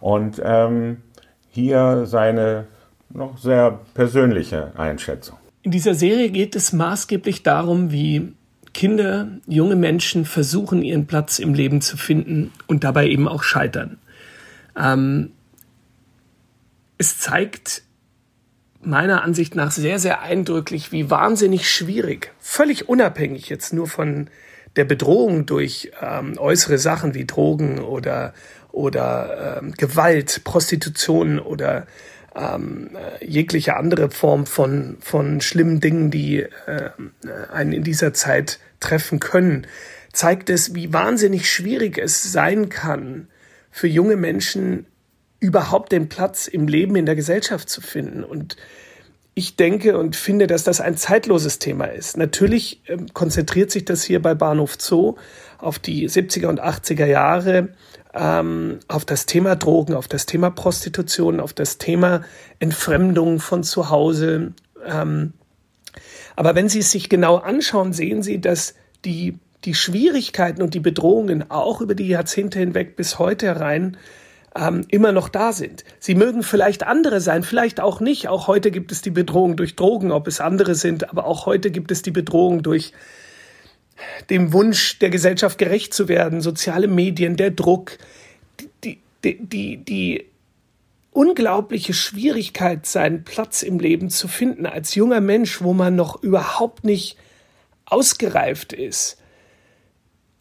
Und 0.00 0.40
ähm, 0.44 1.02
hier 1.50 2.06
seine 2.06 2.64
noch 3.10 3.36
sehr 3.36 3.80
persönliche 3.92 4.72
Einschätzung. 4.76 5.36
In 5.62 5.70
dieser 5.70 5.94
Serie 5.94 6.30
geht 6.30 6.56
es 6.56 6.72
maßgeblich 6.72 7.42
darum, 7.44 7.92
wie 7.92 8.32
Kinder, 8.74 9.28
junge 9.46 9.76
Menschen 9.76 10.24
versuchen, 10.24 10.82
ihren 10.82 11.06
Platz 11.06 11.38
im 11.38 11.54
Leben 11.54 11.80
zu 11.80 11.96
finden 11.96 12.52
und 12.66 12.84
dabei 12.84 13.06
eben 13.08 13.28
auch 13.28 13.42
scheitern. 13.42 13.98
Ähm, 14.76 15.32
es 16.98 17.18
zeigt 17.18 17.82
meiner 18.80 19.22
Ansicht 19.22 19.54
nach 19.54 19.70
sehr, 19.70 19.98
sehr 19.98 20.22
eindrücklich, 20.22 20.90
wie 20.90 21.10
wahnsinnig 21.10 21.70
schwierig, 21.70 22.32
völlig 22.40 22.88
unabhängig 22.88 23.48
jetzt 23.48 23.72
nur 23.72 23.86
von 23.86 24.28
der 24.76 24.84
Bedrohung 24.84 25.46
durch 25.46 25.92
ähm, 26.00 26.38
äußere 26.38 26.78
Sachen 26.78 27.14
wie 27.14 27.26
Drogen 27.26 27.78
oder, 27.78 28.32
oder 28.72 29.58
ähm, 29.58 29.72
Gewalt, 29.72 30.42
Prostitution 30.44 31.38
oder 31.38 31.86
ähm, 32.34 32.90
äh, 32.94 33.24
jegliche 33.24 33.76
andere 33.76 34.10
Form 34.10 34.46
von, 34.46 34.96
von 35.00 35.40
schlimmen 35.40 35.80
Dingen, 35.80 36.10
die 36.10 36.40
äh, 36.40 36.90
einen 37.52 37.72
in 37.72 37.84
dieser 37.84 38.14
Zeit 38.14 38.58
treffen 38.80 39.20
können, 39.20 39.66
zeigt 40.12 40.50
es, 40.50 40.74
wie 40.74 40.92
wahnsinnig 40.92 41.50
schwierig 41.50 41.98
es 41.98 42.22
sein 42.22 42.68
kann, 42.68 43.28
für 43.70 43.88
junge 43.88 44.16
Menschen 44.16 44.86
überhaupt 45.40 45.92
den 45.92 46.08
Platz 46.08 46.46
im 46.46 46.68
Leben, 46.68 46.94
in 46.96 47.06
der 47.06 47.16
Gesellschaft 47.16 47.68
zu 47.68 47.80
finden. 47.80 48.22
Und 48.22 48.56
ich 49.34 49.56
denke 49.56 49.98
und 49.98 50.14
finde, 50.14 50.46
dass 50.46 50.62
das 50.62 50.80
ein 50.80 50.96
zeitloses 50.96 51.58
Thema 51.58 51.86
ist. 51.86 52.16
Natürlich 52.16 52.82
äh, 52.86 52.98
konzentriert 53.12 53.70
sich 53.70 53.84
das 53.84 54.02
hier 54.02 54.20
bei 54.20 54.34
Bahnhof 54.34 54.76
Zoo 54.78 55.16
auf 55.58 55.78
die 55.78 56.08
70er 56.08 56.46
und 56.46 56.62
80er 56.62 57.06
Jahre 57.06 57.68
ähm, 58.14 58.80
auf 58.88 59.04
das 59.04 59.26
Thema 59.26 59.56
Drogen, 59.56 59.94
auf 59.94 60.08
das 60.08 60.26
Thema 60.26 60.50
Prostitution, 60.50 61.40
auf 61.40 61.52
das 61.52 61.78
Thema 61.78 62.22
Entfremdung 62.58 63.40
von 63.40 63.62
zu 63.62 63.90
Hause. 63.90 64.52
Ähm, 64.86 65.32
aber 66.36 66.54
wenn 66.54 66.68
Sie 66.68 66.80
es 66.80 66.90
sich 66.90 67.08
genau 67.08 67.36
anschauen, 67.36 67.92
sehen 67.92 68.22
Sie, 68.22 68.40
dass 68.40 68.74
die, 69.04 69.38
die 69.64 69.74
Schwierigkeiten 69.74 70.62
und 70.62 70.74
die 70.74 70.80
Bedrohungen 70.80 71.50
auch 71.50 71.80
über 71.80 71.94
die 71.94 72.08
Jahrzehnte 72.08 72.58
hinweg 72.58 72.96
bis 72.96 73.18
heute 73.18 73.46
herein 73.46 73.96
ähm, 74.54 74.84
immer 74.88 75.12
noch 75.12 75.28
da 75.28 75.52
sind. 75.52 75.84
Sie 75.98 76.14
mögen 76.14 76.42
vielleicht 76.42 76.86
andere 76.86 77.20
sein, 77.20 77.42
vielleicht 77.42 77.80
auch 77.80 78.00
nicht. 78.00 78.28
Auch 78.28 78.48
heute 78.48 78.70
gibt 78.70 78.92
es 78.92 79.00
die 79.02 79.10
Bedrohung 79.10 79.56
durch 79.56 79.76
Drogen, 79.76 80.12
ob 80.12 80.26
es 80.26 80.40
andere 80.40 80.74
sind, 80.74 81.08
aber 81.10 81.26
auch 81.26 81.46
heute 81.46 81.70
gibt 81.70 81.90
es 81.90 82.02
die 82.02 82.10
Bedrohung 82.10 82.62
durch 82.62 82.92
dem 84.30 84.52
Wunsch 84.52 84.98
der 84.98 85.10
Gesellschaft 85.10 85.58
gerecht 85.58 85.94
zu 85.94 86.08
werden, 86.08 86.40
soziale 86.40 86.88
Medien, 86.88 87.36
der 87.36 87.50
Druck, 87.50 87.98
die, 88.84 88.98
die, 89.24 89.38
die, 89.46 89.76
die 89.78 90.24
unglaubliche 91.12 91.92
Schwierigkeit, 91.92 92.86
seinen 92.86 93.24
Platz 93.24 93.62
im 93.62 93.78
Leben 93.78 94.10
zu 94.10 94.28
finden 94.28 94.66
als 94.66 94.94
junger 94.94 95.20
Mensch, 95.20 95.62
wo 95.62 95.72
man 95.74 95.94
noch 95.94 96.22
überhaupt 96.22 96.84
nicht 96.84 97.16
ausgereift 97.84 98.72
ist, 98.72 99.18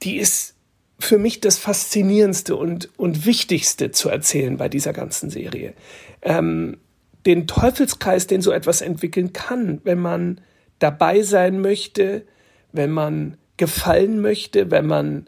die 0.03 0.17
ist 0.17 0.55
für 0.97 1.17
mich 1.17 1.41
das 1.41 1.57
Faszinierendste 1.57 2.55
und, 2.55 2.89
und 2.97 3.25
Wichtigste 3.25 3.91
zu 3.91 4.09
erzählen 4.09 4.57
bei 4.57 4.69
dieser 4.69 4.93
ganzen 4.93 5.29
Serie. 5.29 5.73
Ähm, 6.21 6.77
den 7.25 7.47
Teufelskreis, 7.47 8.27
den 8.27 8.41
so 8.41 8.51
etwas 8.51 8.81
entwickeln 8.81 9.33
kann, 9.33 9.81
wenn 9.83 9.99
man 9.99 10.41
dabei 10.79 11.21
sein 11.23 11.59
möchte, 11.61 12.23
wenn 12.71 12.91
man 12.91 13.37
gefallen 13.61 14.21
möchte, 14.21 14.71
wenn 14.71 14.87
man 14.87 15.27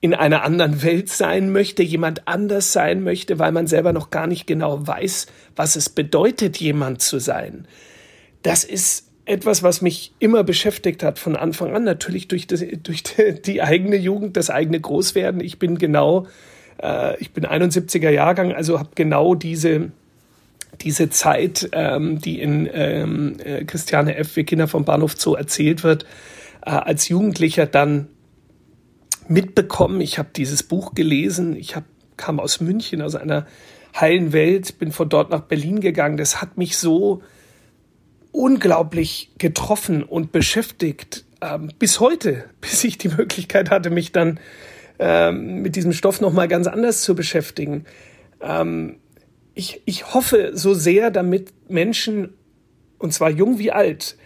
in 0.00 0.14
einer 0.14 0.44
anderen 0.44 0.84
Welt 0.84 1.08
sein 1.08 1.50
möchte, 1.50 1.82
jemand 1.82 2.28
anders 2.28 2.72
sein 2.72 3.02
möchte, 3.02 3.40
weil 3.40 3.50
man 3.50 3.66
selber 3.66 3.92
noch 3.92 4.10
gar 4.10 4.28
nicht 4.28 4.46
genau 4.46 4.86
weiß, 4.86 5.26
was 5.56 5.74
es 5.74 5.88
bedeutet, 5.88 6.58
jemand 6.58 7.02
zu 7.02 7.18
sein. 7.18 7.66
Das 8.44 8.62
ist 8.62 9.08
etwas, 9.24 9.64
was 9.64 9.82
mich 9.82 10.12
immer 10.20 10.44
beschäftigt 10.44 11.02
hat 11.02 11.18
von 11.18 11.34
Anfang 11.34 11.74
an, 11.74 11.82
natürlich 11.82 12.28
durch, 12.28 12.46
das, 12.46 12.64
durch 12.84 13.02
die 13.44 13.62
eigene 13.62 13.96
Jugend, 13.96 14.36
das 14.36 14.48
eigene 14.48 14.78
Großwerden. 14.78 15.40
Ich 15.40 15.58
bin 15.58 15.76
genau, 15.76 16.28
äh, 16.80 17.18
ich 17.18 17.32
bin 17.32 17.44
71er 17.44 18.10
Jahrgang, 18.10 18.52
also 18.52 18.78
habe 18.78 18.90
genau 18.94 19.34
diese, 19.34 19.90
diese 20.82 21.10
Zeit, 21.10 21.68
ähm, 21.72 22.20
die 22.20 22.40
in 22.40 22.70
ähm, 22.72 23.34
äh, 23.44 23.64
Christiane 23.64 24.14
F. 24.14 24.36
Wir 24.36 24.44
Kinder 24.44 24.68
vom 24.68 24.84
Bahnhof 24.84 25.16
Zoo 25.18 25.34
erzählt 25.34 25.82
wird, 25.82 26.06
äh, 26.68 26.72
als 26.72 27.08
Jugendlicher 27.08 27.64
dann 27.64 28.08
mitbekommen. 29.26 30.02
Ich 30.02 30.18
habe 30.18 30.28
dieses 30.36 30.62
Buch 30.62 30.94
gelesen. 30.94 31.56
Ich 31.56 31.74
hab, 31.74 31.84
kam 32.18 32.38
aus 32.38 32.60
München, 32.60 33.00
aus 33.00 33.14
einer 33.14 33.46
heilen 33.98 34.34
Welt, 34.34 34.78
bin 34.78 34.92
von 34.92 35.08
dort 35.08 35.30
nach 35.30 35.40
Berlin 35.40 35.80
gegangen. 35.80 36.18
Das 36.18 36.42
hat 36.42 36.58
mich 36.58 36.76
so 36.76 37.22
unglaublich 38.32 39.30
getroffen 39.38 40.02
und 40.02 40.30
beschäftigt 40.30 41.24
ähm, 41.40 41.70
bis 41.78 42.00
heute, 42.00 42.44
bis 42.60 42.84
ich 42.84 42.98
die 42.98 43.08
Möglichkeit 43.08 43.70
hatte, 43.70 43.88
mich 43.88 44.12
dann 44.12 44.38
ähm, 44.98 45.62
mit 45.62 45.74
diesem 45.74 45.94
Stoff 45.94 46.20
noch 46.20 46.34
mal 46.34 46.48
ganz 46.48 46.66
anders 46.66 47.00
zu 47.00 47.14
beschäftigen. 47.14 47.86
Ähm, 48.42 48.96
ich, 49.54 49.80
ich 49.86 50.12
hoffe 50.12 50.50
so 50.52 50.74
sehr, 50.74 51.10
damit 51.10 51.52
Menschen, 51.70 52.34
und 52.98 53.14
zwar 53.14 53.30
jung 53.30 53.58
wie 53.58 53.72
alt, 53.72 54.16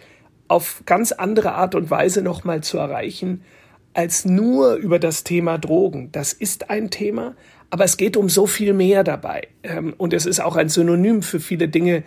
auf 0.53 0.83
ganz 0.85 1.11
andere 1.11 1.53
Art 1.53 1.73
und 1.73 1.89
Weise 1.89 2.21
noch 2.21 2.43
mal 2.43 2.61
zu 2.61 2.77
erreichen, 2.77 3.41
als 3.95 4.23
nur 4.23 4.75
über 4.75 4.99
das 4.99 5.23
Thema 5.23 5.57
Drogen. 5.57 6.11
Das 6.11 6.31
ist 6.31 6.69
ein 6.69 6.91
Thema, 6.91 7.35
aber 7.71 7.85
es 7.85 7.97
geht 7.97 8.17
um 8.17 8.29
so 8.29 8.45
viel 8.45 8.73
mehr 8.73 9.03
dabei. 9.03 9.47
Ähm, 9.63 9.95
und 9.97 10.13
es 10.13 10.27
ist 10.27 10.39
auch 10.39 10.55
ein 10.55 10.69
Synonym 10.69 11.23
für 11.23 11.39
viele 11.39 11.69
Dinge, 11.69 12.03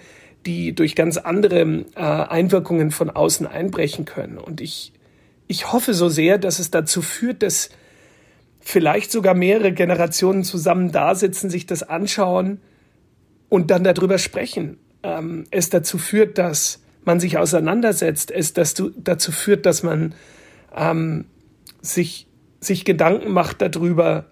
die 0.46 0.76
durch 0.76 0.94
ganz 0.94 1.16
andere 1.16 1.84
äh, 1.96 2.00
Einwirkungen 2.00 2.92
von 2.92 3.10
außen 3.10 3.48
einbrechen 3.48 4.04
können. 4.04 4.38
Und 4.38 4.60
ich, 4.60 4.92
ich 5.48 5.72
hoffe 5.72 5.92
so 5.92 6.08
sehr, 6.08 6.38
dass 6.38 6.60
es 6.60 6.70
dazu 6.70 7.02
führt, 7.02 7.42
dass 7.42 7.70
vielleicht 8.60 9.10
sogar 9.10 9.34
mehrere 9.34 9.72
Generationen 9.72 10.44
zusammen 10.44 10.92
da 10.92 11.16
sitzen, 11.16 11.50
sich 11.50 11.66
das 11.66 11.82
anschauen 11.82 12.60
und 13.48 13.72
dann 13.72 13.82
darüber 13.82 14.18
sprechen. 14.18 14.78
Ähm, 15.02 15.46
es 15.50 15.68
dazu 15.68 15.98
führt, 15.98 16.38
dass 16.38 16.80
man 17.06 17.20
sich 17.20 17.38
auseinandersetzt, 17.38 18.30
es 18.30 18.52
dazu 18.52 19.32
führt, 19.32 19.66
dass 19.66 19.82
man 19.82 20.14
ähm, 20.76 21.26
sich, 21.80 22.26
sich 22.60 22.84
Gedanken 22.84 23.32
macht 23.32 23.62
darüber, 23.62 24.26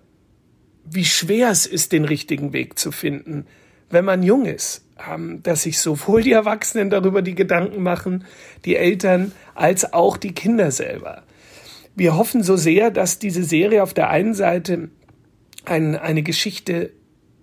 wie 0.84 1.04
schwer 1.04 1.50
es 1.50 1.66
ist, 1.66 1.92
den 1.92 2.04
richtigen 2.04 2.52
Weg 2.52 2.78
zu 2.78 2.92
finden, 2.92 3.46
wenn 3.90 4.04
man 4.04 4.22
jung 4.22 4.44
ist, 4.44 4.84
ähm, 5.10 5.42
dass 5.42 5.62
sich 5.62 5.78
sowohl 5.78 6.22
die 6.22 6.32
Erwachsenen 6.32 6.90
darüber 6.90 7.22
die 7.22 7.34
Gedanken 7.34 7.82
machen, 7.82 8.24
die 8.64 8.76
Eltern, 8.76 9.32
als 9.54 9.92
auch 9.92 10.16
die 10.16 10.32
Kinder 10.32 10.70
selber. 10.70 11.22
Wir 11.94 12.16
hoffen 12.16 12.42
so 12.42 12.56
sehr, 12.56 12.90
dass 12.90 13.18
diese 13.18 13.44
Serie 13.44 13.82
auf 13.82 13.94
der 13.94 14.10
einen 14.10 14.34
Seite 14.34 14.90
ein, 15.64 15.96
eine 15.96 16.22
Geschichte 16.22 16.90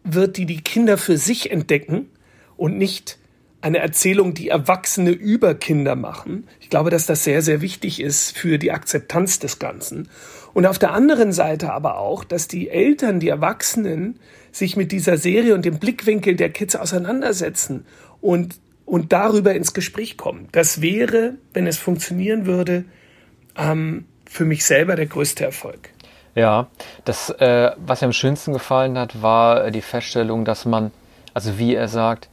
wird, 0.04 0.38
die 0.38 0.46
die 0.46 0.62
Kinder 0.62 0.98
für 0.98 1.18
sich 1.18 1.52
entdecken 1.52 2.10
und 2.58 2.78
nicht 2.78 3.18
eine 3.62 3.78
Erzählung, 3.78 4.34
die 4.34 4.50
Erwachsene 4.50 5.12
über 5.12 5.54
Kinder 5.54 5.96
machen. 5.96 6.48
Ich 6.60 6.70
glaube, 6.70 6.90
dass 6.90 7.06
das 7.06 7.24
sehr, 7.24 7.42
sehr 7.42 7.62
wichtig 7.62 8.02
ist 8.02 8.36
für 8.36 8.58
die 8.58 8.72
Akzeptanz 8.72 9.40
des 9.40 9.60
Ganzen. 9.60 10.10
Und 10.54 10.66
auf 10.66 10.80
der 10.80 10.94
anderen 10.94 11.32
Seite 11.32 11.72
aber 11.72 11.98
auch, 11.98 12.24
dass 12.24 12.48
die 12.48 12.70
Eltern, 12.70 13.20
die 13.20 13.30
Erwachsenen 13.30 14.20
sich 14.52 14.76
mit 14.76 14.92
dieser 14.92 15.18
Serie 15.18 15.54
und 15.54 15.64
dem 15.64 15.80
Blickwinkel 15.80 16.36
der 16.36 16.50
Kids 16.50 16.76
auseinandersetzen 16.76 17.86
und, 18.20 18.56
und 18.86 19.14
darüber 19.14 19.54
ins 19.54 19.74
Gespräch 19.74 20.18
kommen. 20.18 20.50
Das 20.52 20.82
wäre, 20.82 21.36
wenn 21.54 21.68
es 21.68 21.78
funktionieren 21.78 22.46
würde, 22.46 22.84
ähm, 23.56 24.06
für 24.26 24.46
mich 24.46 24.66
selber 24.66 24.96
der 24.96 25.06
größte 25.06 25.46
Erfolg. 25.46 25.90
Ja, 26.36 26.68
das, 27.06 27.30
äh, 27.30 27.72
was 27.78 28.02
mir 28.02 28.08
am 28.08 28.14
schönsten 28.14 28.54
gefallen 28.54 28.98
hat, 28.98 29.22
war 29.22 29.70
die 29.72 29.82
Feststellung, 29.82 30.46
dass 30.46 30.66
man, 30.66 30.92
also 31.34 31.60
wie 31.60 31.76
er 31.76 31.88
sagt, 31.88 32.30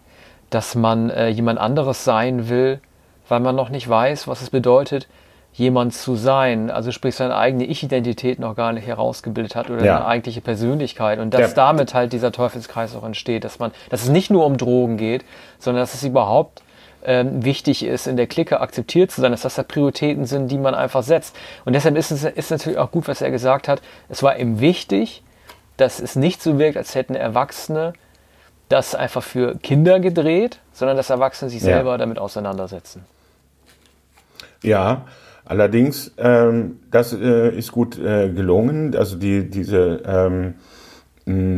dass 0.51 0.75
man 0.75 1.11
äh, 1.11 1.29
jemand 1.29 1.59
anderes 1.59 2.05
sein 2.05 2.49
will, 2.49 2.81
weil 3.29 3.41
man 3.41 3.55
noch 3.55 3.69
nicht 3.69 3.89
weiß, 3.89 4.29
was 4.29 4.43
es 4.43 4.51
bedeutet, 4.51 5.09
jemand 5.53 5.93
zu 5.93 6.15
sein, 6.15 6.71
also 6.71 6.93
sprich 6.93 7.17
seine 7.17 7.37
eigene 7.37 7.65
Ich-Identität 7.65 8.39
noch 8.39 8.55
gar 8.55 8.73
nicht 8.73 8.87
herausgebildet 8.87 9.57
hat 9.57 9.71
oder 9.71 9.85
ja. 9.85 9.95
seine 9.95 10.07
eigentliche 10.07 10.41
Persönlichkeit 10.41 11.19
und 11.19 11.35
dass 11.35 11.55
Der, 11.55 11.65
damit 11.65 11.95
halt 11.95 12.13
dieser 12.13 12.33
Teufelskreis 12.33 12.95
auch 12.95 13.03
entsteht, 13.03 13.45
dass 13.45 13.59
man, 13.59 13.73
dass 13.91 14.03
es 14.03 14.09
nicht 14.09 14.31
nur 14.31 14.47
um 14.47 14.57
Drogen 14.57 14.97
geht, 14.97 15.25
sondern 15.59 15.83
dass 15.83 15.95
es 15.95 16.05
überhaupt 16.05 16.63
ähm, 17.05 17.45
wichtig 17.45 17.85
ist, 17.85 18.07
in 18.07 18.17
der 18.17 18.27
Clique 18.27 18.61
akzeptiert 18.61 19.11
zu 19.11 19.21
sein, 19.21 19.33
dass 19.33 19.43
das 19.43 19.57
da 19.57 19.63
Prioritäten 19.63 20.27
sind, 20.27 20.49
die 20.49 20.59
man 20.59 20.75
einfach 20.75 21.03
setzt. 21.03 21.35
Und 21.65 21.73
deshalb 21.73 21.97
ist 21.97 22.11
es 22.11 22.25
ist 22.25 22.51
natürlich 22.51 22.79
auch 22.79 22.91
gut, 22.91 23.09
was 23.09 23.21
er 23.21 23.31
gesagt 23.31 23.69
hat. 23.69 23.83
Es 24.09 24.23
war 24.23 24.39
ihm 24.39 24.61
wichtig, 24.61 25.23
dass 25.77 26.01
es 26.01 26.17
nicht 26.17 26.43
so 26.43 26.59
wirkt, 26.59 26.77
als 26.77 26.95
hätten 26.95 27.15
Erwachsene 27.15 27.93
das 28.69 28.95
einfach 28.95 29.23
für 29.23 29.57
Kinder 29.57 30.01
gedreht, 30.01 30.61
sondern 30.73 30.97
dass 30.97 31.11
Erwachsene 31.11 31.51
sich 31.51 31.63
ja. 31.63 31.75
selber 31.75 31.99
damit 31.99 32.19
auseinandersetzen. 32.19 33.05
Ja, 34.63 35.07
allerdings, 35.45 36.13
ähm, 36.19 36.81
das 36.91 37.13
äh, 37.13 37.57
ist 37.57 37.73
gut 37.73 37.99
äh, 37.99 38.29
gelungen. 38.31 38.95
Also 38.97 39.17
die, 39.17 39.49
diese, 39.49 40.03
ähm, 40.07 40.55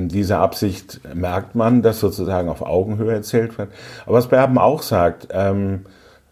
diese 0.08 0.38
Absicht 0.38 1.00
merkt 1.14 1.54
man, 1.54 1.82
dass 1.82 2.00
sozusagen 2.00 2.48
auf 2.48 2.62
Augenhöhe 2.62 3.12
erzählt 3.12 3.56
wird. 3.56 3.70
Aber 4.04 4.16
was 4.16 4.28
Berben 4.28 4.58
auch 4.58 4.82
sagt, 4.82 5.28
ähm, 5.32 5.86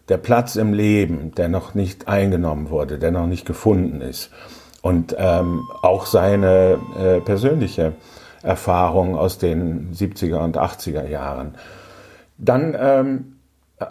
der 0.09 0.17
Platz 0.17 0.55
im 0.55 0.73
Leben, 0.73 1.33
der 1.35 1.49
noch 1.49 1.75
nicht 1.75 2.07
eingenommen 2.07 2.69
wurde, 2.69 2.97
der 2.97 3.11
noch 3.11 3.27
nicht 3.27 3.45
gefunden 3.45 4.01
ist 4.01 4.31
und 4.81 5.15
ähm, 5.17 5.61
auch 5.81 6.05
seine 6.05 6.79
äh, 6.99 7.19
persönliche 7.21 7.93
Erfahrung 8.43 9.15
aus 9.15 9.37
den 9.37 9.93
70er 9.93 10.37
und 10.37 10.57
80er 10.57 11.07
Jahren. 11.07 11.55
Dann 12.37 12.75
ähm, 12.79 13.35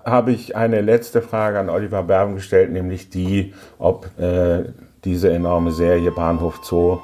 habe 0.04 0.32
ich 0.32 0.56
eine 0.56 0.80
letzte 0.80 1.22
Frage 1.22 1.58
an 1.58 1.70
Oliver 1.70 2.02
Berben 2.02 2.34
gestellt, 2.34 2.72
nämlich 2.72 3.10
die, 3.10 3.54
ob 3.78 4.08
äh, 4.18 4.64
diese 5.04 5.32
enorme 5.32 5.72
Serie 5.72 6.10
Bahnhof 6.10 6.60
Zoo 6.62 7.00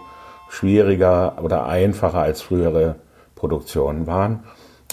schwieriger 0.48 1.38
oder 1.42 1.66
einfacher 1.66 2.18
als 2.18 2.42
frühere 2.42 2.96
Produktionen 3.34 4.06
waren. 4.06 4.44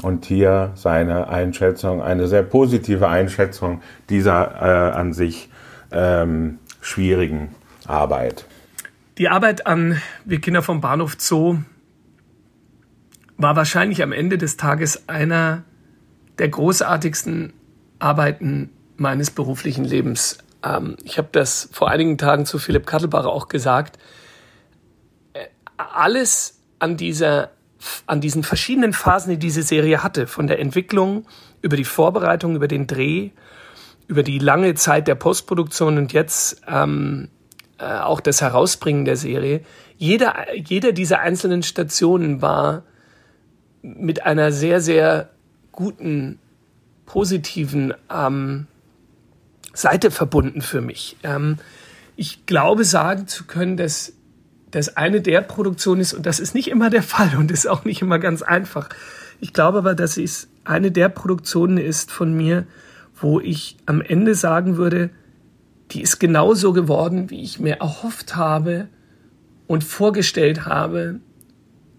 Und 0.01 0.25
hier 0.25 0.71
seine 0.75 1.27
Einschätzung, 1.27 2.01
eine 2.01 2.27
sehr 2.27 2.43
positive 2.43 3.07
Einschätzung 3.07 3.81
dieser 4.09 4.61
äh, 4.61 4.91
an 4.97 5.13
sich 5.13 5.49
ähm, 5.91 6.59
schwierigen 6.79 7.53
Arbeit. 7.85 8.45
Die 9.17 9.29
Arbeit 9.29 9.67
an 9.67 10.01
Wir 10.25 10.41
Kinder 10.41 10.63
vom 10.63 10.81
Bahnhof 10.81 11.15
Zoo 11.19 11.57
war 13.41 13.55
wahrscheinlich 13.55 14.03
am 14.03 14.11
Ende 14.11 14.37
des 14.37 14.57
Tages 14.57 15.07
einer 15.07 15.63
der 16.37 16.49
großartigsten 16.49 17.53
Arbeiten 17.99 18.69
meines 18.97 19.31
beruflichen 19.31 19.85
Lebens. 19.85 20.37
Ähm, 20.63 20.97
ich 21.03 21.17
habe 21.17 21.29
das 21.31 21.69
vor 21.71 21.89
einigen 21.89 22.17
Tagen 22.17 22.45
zu 22.45 22.59
Philipp 22.59 22.85
Kattelbach 22.85 23.25
auch 23.25 23.47
gesagt. 23.47 23.97
Äh, 25.33 25.47
alles 25.77 26.61
an 26.79 26.97
dieser 26.97 27.51
an 28.05 28.21
diesen 28.21 28.43
verschiedenen 28.43 28.93
Phasen, 28.93 29.31
die 29.31 29.39
diese 29.39 29.63
Serie 29.63 30.03
hatte, 30.03 30.27
von 30.27 30.45
der 30.45 30.59
Entwicklung 30.59 31.25
über 31.63 31.75
die 31.75 31.83
Vorbereitung, 31.83 32.55
über 32.55 32.67
den 32.67 32.85
Dreh, 32.85 33.31
über 34.07 34.21
die 34.21 34.37
lange 34.37 34.75
Zeit 34.75 35.07
der 35.07 35.15
Postproduktion 35.15 35.97
und 35.97 36.13
jetzt 36.13 36.61
ähm, 36.67 37.29
äh, 37.79 37.85
auch 37.85 38.19
das 38.19 38.41
Herausbringen 38.41 39.05
der 39.05 39.15
Serie. 39.15 39.61
Jeder, 39.97 40.53
jeder 40.55 40.91
dieser 40.91 41.19
einzelnen 41.19 41.63
Stationen 41.63 42.41
war 42.41 42.83
mit 43.81 44.25
einer 44.25 44.51
sehr, 44.51 44.81
sehr 44.81 45.29
guten, 45.71 46.39
positiven 47.05 47.93
ähm, 48.09 48.67
Seite 49.73 50.11
verbunden 50.11 50.61
für 50.61 50.81
mich. 50.81 51.17
Ähm, 51.23 51.57
ich 52.15 52.45
glaube 52.45 52.85
sagen 52.85 53.27
zu 53.27 53.45
können, 53.45 53.77
dass 53.77 54.13
das 54.69 54.95
eine 54.95 55.21
der 55.21 55.41
Produktionen 55.41 56.01
ist, 56.01 56.13
und 56.13 56.25
das 56.25 56.39
ist 56.39 56.55
nicht 56.55 56.69
immer 56.69 56.89
der 56.89 57.03
Fall 57.03 57.35
und 57.37 57.51
ist 57.51 57.67
auch 57.67 57.83
nicht 57.83 58.01
immer 58.01 58.19
ganz 58.19 58.41
einfach. 58.41 58.89
Ich 59.39 59.53
glaube 59.53 59.79
aber, 59.79 59.95
dass 59.95 60.17
es 60.17 60.47
eine 60.63 60.91
der 60.91 61.09
Produktionen 61.09 61.77
ist 61.77 62.11
von 62.11 62.33
mir, 62.33 62.65
wo 63.15 63.39
ich 63.39 63.77
am 63.85 64.01
Ende 64.01 64.35
sagen 64.35 64.77
würde, 64.77 65.09
die 65.91 66.01
ist 66.01 66.19
genauso 66.19 66.73
geworden, 66.73 67.29
wie 67.29 67.43
ich 67.43 67.59
mir 67.59 67.77
erhofft 67.77 68.35
habe 68.35 68.87
und 69.67 69.83
vorgestellt 69.83 70.65
habe, 70.65 71.19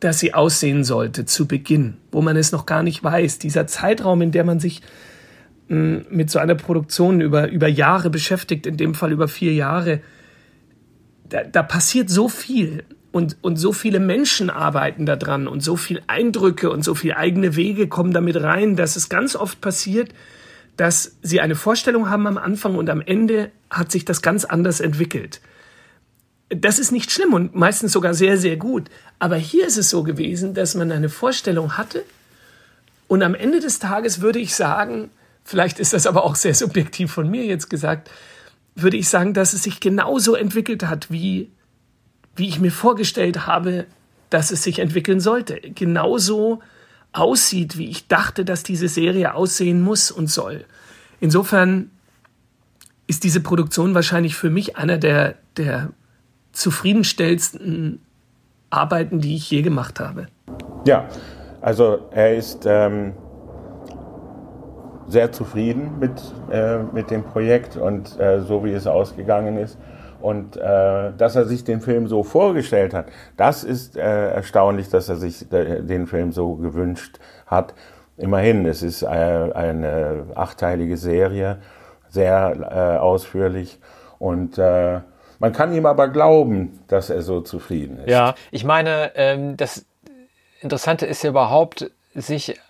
dass 0.03 0.19
sie 0.19 0.35
aussehen 0.35 0.83
sollte 0.83 1.27
zu 1.27 1.47
Beginn, 1.47 1.97
wo 2.11 2.23
man 2.23 2.37
es 2.37 2.51
noch 2.51 2.67
gar 2.67 2.83
nicht 2.83 3.05
weiß. 3.05 3.39
Dieser 3.39 3.69
Zeitraum, 3.69 4.21
in 4.21 4.33
der 4.33 4.43
man 4.43 4.59
sich 4.59 4.83
mh, 5.69 5.79
mm, 5.79 6.05
mit 6.11 6.29
so 6.29 6.41
einer 6.41 6.57
Produktion 6.57 7.21
über, 7.21 7.49
über 7.49 7.69
Jahre 7.69 8.11
beschäftigt, 8.11 8.67
in 8.67 8.77
dem 8.77 8.95
Fall 8.95 9.13
über 9.13 9.29
vier 9.29 9.55
Jahre, 9.55 10.01
da, 11.29 11.45
da 11.45 11.63
passiert 11.63 12.11
so 12.11 12.29
viel. 12.29 12.85
und, 13.13 13.37
und 13.43 13.57
so 13.57 13.73
viele 13.73 14.01
Menschen 14.01 14.51
arbeiten 14.51 15.07
da 15.07 15.15
dran 15.15 15.47
und 15.47 15.63
so 15.63 15.77
viele 15.77 16.03
Eindrücke 16.09 16.71
und 16.71 16.83
so 16.83 16.97
viele 16.97 17.17
eigene 17.17 17.55
Wege 17.55 17.87
kommen 17.87 18.13
damit 18.13 18.43
rein, 18.43 18.75
dass 18.75 18.97
es 18.97 19.09
ganz 19.09 19.37
oft 19.37 19.61
passiert, 19.61 20.13
dass 20.77 21.17
sie 21.23 21.41
eine 21.41 21.55
Vorstellung 21.55 22.11
haben 22.11 22.27
am 22.27 22.39
Anfang 22.39 22.75
und 22.75 22.91
am 22.91 23.03
Ende 23.03 23.51
hat 23.71 23.93
sich 23.93 24.05
das 24.05 24.21
ganz 24.21 24.45
anders 24.45 24.81
entwickelt. 24.81 25.41
Das 26.55 26.79
ist 26.79 26.93
nicht 26.93 27.11
schlimm 27.11 27.33
und 27.33 27.55
meistens 27.55 27.93
sogar 27.93 28.15
sehr, 28.15 28.37
sehr 28.37 28.57
gut. 28.57 28.91
Aber 29.19 29.37
hier 29.37 29.67
ist 29.67 29.79
es 29.79 29.91
so 29.91 30.03
gewesen, 30.03 30.55
dass 30.55 30.75
man 30.75 30.93
eine 30.93 31.09
Vorstellung 31.09 31.77
hatte 31.77 32.05
und 33.09 33.23
am 33.23 33.35
Ende 33.35 33.61
des 33.61 33.79
Tages 33.79 34.21
würde 34.21 34.39
ich 34.39 34.55
sagen, 34.55 35.11
vielleicht 35.45 35.79
ist 35.79 35.93
das 35.93 36.07
aber 36.07 36.25
auch 36.25 36.35
sehr 36.35 36.55
subjektiv 36.55 37.13
von 37.13 37.31
mir 37.31 37.45
jetzt 37.45 37.69
gesagt, 37.69 38.11
würde 38.75 38.97
ich 38.97 39.09
sagen, 39.09 39.35
dass 39.35 39.53
es 39.53 39.63
sich 39.63 39.81
genauso 39.81 40.35
entwickelt 40.35 40.85
hat, 40.85 41.11
wie 41.11 41.51
wie 42.37 42.49
ich 42.49 42.61
mir 42.61 42.73
vorgestellt 42.73 43.47
habe, 43.47 43.87
dass 44.31 44.51
es 44.51 44.63
sich 44.63 44.79
entwickeln 44.79 45.21
sollte. 45.21 45.61
Genauso 45.61 46.63
aussieht, 47.13 47.77
wie 47.77 47.91
ich 47.91 48.09
dachte, 48.09 48.45
dass 48.45 48.63
diese 48.63 48.89
Serie 48.89 49.35
aussehen 49.35 49.83
muss 49.83 50.11
und 50.11 50.29
soll. 50.29 50.65
Insofern 51.21 51.91
ist 53.07 53.25
diese 53.25 53.41
Produktion 53.41 53.95
wahrscheinlich 53.95 54.35
für 54.35 54.49
mich 54.49 54.77
einer 54.77 54.97
der, 54.97 55.35
der 55.57 55.91
zufriedenstellendsten 56.53 58.01
Arbeiten, 58.71 59.21
die 59.21 59.37
ich 59.37 59.51
je 59.51 59.63
gemacht 59.63 60.01
habe. 60.01 60.27
Ja, 60.85 61.07
also 61.61 61.99
er 62.11 62.35
ist 62.35 62.67
ähm, 62.67 63.13
sehr 65.09 65.31
zufrieden 65.33 65.99
mit, 66.01 66.13
äh, 66.51 66.79
mit 66.93 67.11
dem 67.11 67.23
Projekt 67.23 67.77
und 67.77 68.19
äh, 68.19 68.41
so 68.41 68.65
wie 68.65 68.73
es 68.73 68.87
ausgegangen 68.87 69.59
ist. 69.59 69.79
Und 70.21 70.57
äh, 70.57 71.13
dass 71.19 71.35
er 71.35 71.47
sich 71.47 71.65
den 71.65 71.81
Film 71.81 72.07
so 72.07 72.23
vorgestellt 72.23 72.95
hat, 72.95 73.07
das 73.37 73.65
ist 73.65 73.97
äh, 73.97 74.31
erstaunlich, 74.31 74.89
dass 74.89 75.09
er 75.09 75.17
sich 75.17 75.53
äh, 75.53 75.83
den 75.83 76.07
Film 76.07 76.31
so 76.33 76.55
gewünscht 76.55 77.19
hat. 77.47 77.75
Immerhin, 78.17 78.65
es 78.67 78.83
ist 78.83 79.03
äh, 79.03 79.07
eine 79.07 80.27
achteilige 80.35 80.97
Serie, 80.97 81.59
sehr 82.09 83.01
ausführlich 83.03 83.81
und 84.19 84.59
man 85.43 85.53
kann 85.53 85.75
ihm 85.75 85.87
aber 85.87 86.07
glauben, 86.07 86.79
dass 86.87 87.11
er 87.11 87.21
so 87.21 87.41
zufrieden 87.41 87.99
ist. 87.99 88.09
Ja, 88.09 88.37
ich 88.53 88.63
meine, 88.63 89.11
ähm, 89.17 89.57
das 89.57 89.85
Interessante 90.61 91.05
ist 91.05 91.25
ja 91.25 91.31
überhaupt, 91.31 91.91
sich 92.15 92.61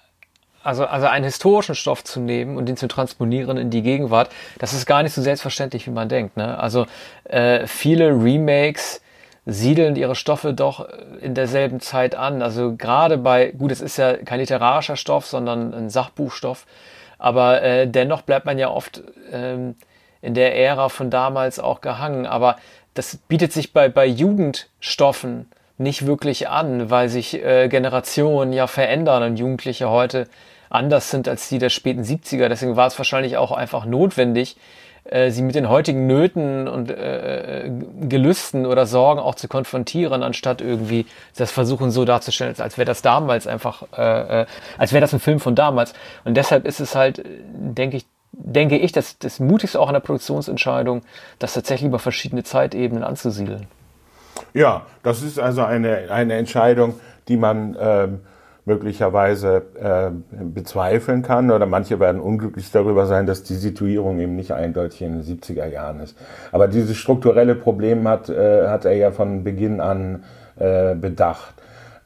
also, 0.63 0.87
also 0.87 1.07
einen 1.07 1.27
historischen 1.27 1.75
Stoff 1.75 2.03
zu 2.03 2.19
nehmen 2.19 2.57
und 2.57 2.65
den 2.65 2.79
zu 2.79 2.89
transponieren 2.89 3.59
in 3.59 3.69
die 3.69 3.83
Gegenwart, 3.83 4.31
das 4.59 4.73
ist 4.73 4.87
gar 4.87 5.03
nicht 5.03 5.13
so 5.13 5.21
selbstverständlich, 5.21 5.87
wie 5.87 5.91
man 5.91 6.09
denkt. 6.09 6.39
Ne? 6.39 6.59
Also 6.59 6.87
äh, 7.25 7.67
viele 7.67 8.09
Remakes 8.09 9.03
siedeln 9.45 9.95
ihre 9.95 10.15
Stoffe 10.15 10.55
doch 10.55 10.89
in 11.21 11.35
derselben 11.35 11.79
Zeit 11.81 12.15
an. 12.15 12.41
Also 12.41 12.75
gerade 12.77 13.19
bei, 13.19 13.51
gut, 13.51 13.71
es 13.71 13.83
ist 13.83 13.99
ja 13.99 14.17
kein 14.17 14.41
literarischer 14.41 14.97
Stoff, 14.97 15.27
sondern 15.27 15.75
ein 15.75 15.91
Sachbuchstoff, 15.91 16.65
aber 17.19 17.61
äh, 17.61 17.87
dennoch 17.87 18.23
bleibt 18.23 18.47
man 18.47 18.59
ja 18.59 18.71
oft 18.71 19.03
ähm, 19.31 19.75
in 20.23 20.35
der 20.35 20.57
Ära 20.57 20.89
von 20.89 21.11
damals 21.11 21.59
auch 21.59 21.81
gehangen. 21.81 22.27
Aber 22.27 22.57
das 22.95 23.17
bietet 23.29 23.53
sich 23.53 23.73
bei, 23.73 23.89
bei 23.89 24.07
Jugendstoffen 24.07 25.51
nicht 25.79 26.07
wirklich 26.07 26.49
an, 26.49 26.91
weil 26.91 27.09
sich 27.09 27.43
äh, 27.43 27.69
Generationen 27.69 28.53
ja 28.53 28.67
verändern 28.67 29.23
und 29.23 29.37
Jugendliche 29.37 29.91
heute 29.91 30.29
anders 30.71 31.11
sind 31.11 31.29
als 31.29 31.49
die 31.49 31.59
der 31.59 31.69
späten 31.69 32.03
70er. 32.03 32.49
Deswegen 32.49 32.77
war 32.77 32.87
es 32.87 32.97
wahrscheinlich 32.99 33.37
auch 33.37 33.53
einfach 33.53 33.85
notwendig, 33.85 34.57
äh, 35.05 35.31
sie 35.31 35.43
mit 35.43 35.55
den 35.55 35.69
heutigen 35.69 36.07
Nöten 36.07 36.69
und 36.69 36.91
äh, 36.91 37.71
Gelüsten 38.03 38.67
oder 38.67 38.87
Sorgen 38.87 39.21
auch 39.21 39.35
zu 39.35 39.49
konfrontieren, 39.49 40.23
anstatt 40.23 40.61
irgendwie 40.61 41.07
das 41.37 41.51
versuchen 41.51 41.91
so 41.91 42.05
darzustellen, 42.05 42.55
als 42.59 42.79
wäre 42.79 42.87
das 42.87 43.03
damals 43.03 43.47
einfach, 43.47 43.83
äh, 43.97 44.43
äh, 44.43 44.47
als 44.79 44.93
wäre 44.93 45.01
das 45.01 45.13
ein 45.13 45.21
Film 45.21 45.41
von 45.41 45.55
damals. 45.55 45.93
Und 46.25 46.37
deshalb 46.37 46.67
ist 46.67 46.81
es 46.81 46.95
halt, 46.95 47.23
denke 47.27 47.97
ich, 47.97 48.07
denke 48.33 48.79
ich, 48.79 48.93
das, 48.93 49.19
das 49.19 49.41
Mutigste 49.41 49.79
auch 49.79 49.89
an 49.89 49.95
der 49.95 50.01
Produktionsentscheidung, 50.01 51.03
das 51.39 51.55
tatsächlich 51.55 51.89
über 51.89 51.99
verschiedene 51.99 52.43
Zeitebenen 52.43 53.05
anzusiedeln. 53.05 53.67
Ja, 54.55 54.87
das 55.03 55.23
ist 55.23 55.39
also 55.39 55.63
eine, 55.63 56.11
eine 56.11 56.35
Entscheidung, 56.35 56.95
die 57.29 57.37
man 57.37 57.77
ähm, 57.79 58.21
möglicherweise 58.65 59.63
äh, 59.81 60.11
bezweifeln 60.31 61.23
kann 61.23 61.51
oder 61.51 61.67
manche 61.67 61.99
werden 61.99 62.21
unglücklich 62.21 62.71
darüber 62.71 63.07
sein, 63.07 63.27
dass 63.27 63.43
die 63.43 63.55
Situierung 63.55 64.21
eben 64.21 64.37
nicht 64.37 64.53
eindeutig 64.53 65.03
in 65.03 65.21
den 65.21 65.23
70er 65.23 65.67
Jahren 65.67 66.01
ist. 66.01 66.17
Aber 66.53 66.69
dieses 66.69 66.97
strukturelle 66.97 67.55
Problem 67.55 68.07
hat, 68.07 68.29
äh, 68.29 68.69
hat 68.69 68.85
er 68.85 68.95
ja 68.95 69.11
von 69.11 69.43
Beginn 69.43 69.81
an 69.81 70.25
äh, 70.57 70.95
bedacht. 70.95 71.55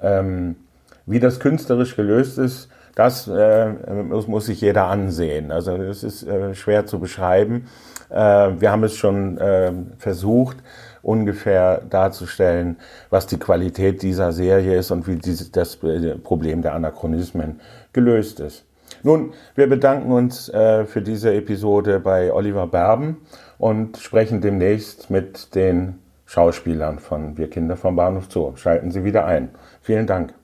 Ähm, 0.00 0.56
wie 1.04 1.20
das 1.20 1.40
künstlerisch 1.40 1.94
gelöst 1.94 2.38
ist, 2.38 2.68
das 2.96 3.28
äh, 3.28 3.68
muss, 4.08 4.26
muss 4.26 4.46
sich 4.46 4.60
jeder 4.60 4.86
ansehen. 4.86 5.52
Also 5.52 5.76
es 5.76 6.02
ist 6.02 6.24
äh, 6.24 6.54
schwer 6.54 6.86
zu 6.86 6.98
beschreiben. 6.98 7.68
Äh, 8.10 8.14
wir 8.14 8.72
haben 8.72 8.82
es 8.82 8.96
schon 8.96 9.38
äh, 9.38 9.70
versucht 9.98 10.56
ungefähr 11.02 11.82
darzustellen, 11.88 12.76
was 13.10 13.28
die 13.28 13.38
Qualität 13.38 14.02
dieser 14.02 14.32
Serie 14.32 14.76
ist 14.76 14.90
und 14.90 15.06
wie 15.06 15.16
dieses, 15.16 15.52
das 15.52 15.78
Problem 16.24 16.62
der 16.62 16.74
Anachronismen 16.74 17.60
gelöst 17.92 18.40
ist. 18.40 18.64
Nun, 19.02 19.34
wir 19.54 19.68
bedanken 19.68 20.10
uns 20.10 20.48
äh, 20.48 20.84
für 20.84 21.02
diese 21.02 21.32
Episode 21.34 22.00
bei 22.00 22.32
Oliver 22.32 22.66
Berben 22.66 23.18
und 23.58 23.98
sprechen 23.98 24.40
demnächst 24.40 25.10
mit 25.10 25.54
den 25.54 26.00
Schauspielern 26.24 26.98
von 26.98 27.36
Wir 27.36 27.48
Kinder 27.50 27.76
vom 27.76 27.94
Bahnhof 27.94 28.24
Zoo. 28.28 28.56
Schalten 28.56 28.90
Sie 28.90 29.04
wieder 29.04 29.26
ein. 29.26 29.50
Vielen 29.82 30.06
Dank. 30.06 30.34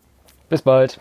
Bis 0.48 0.62
bald. 0.62 1.00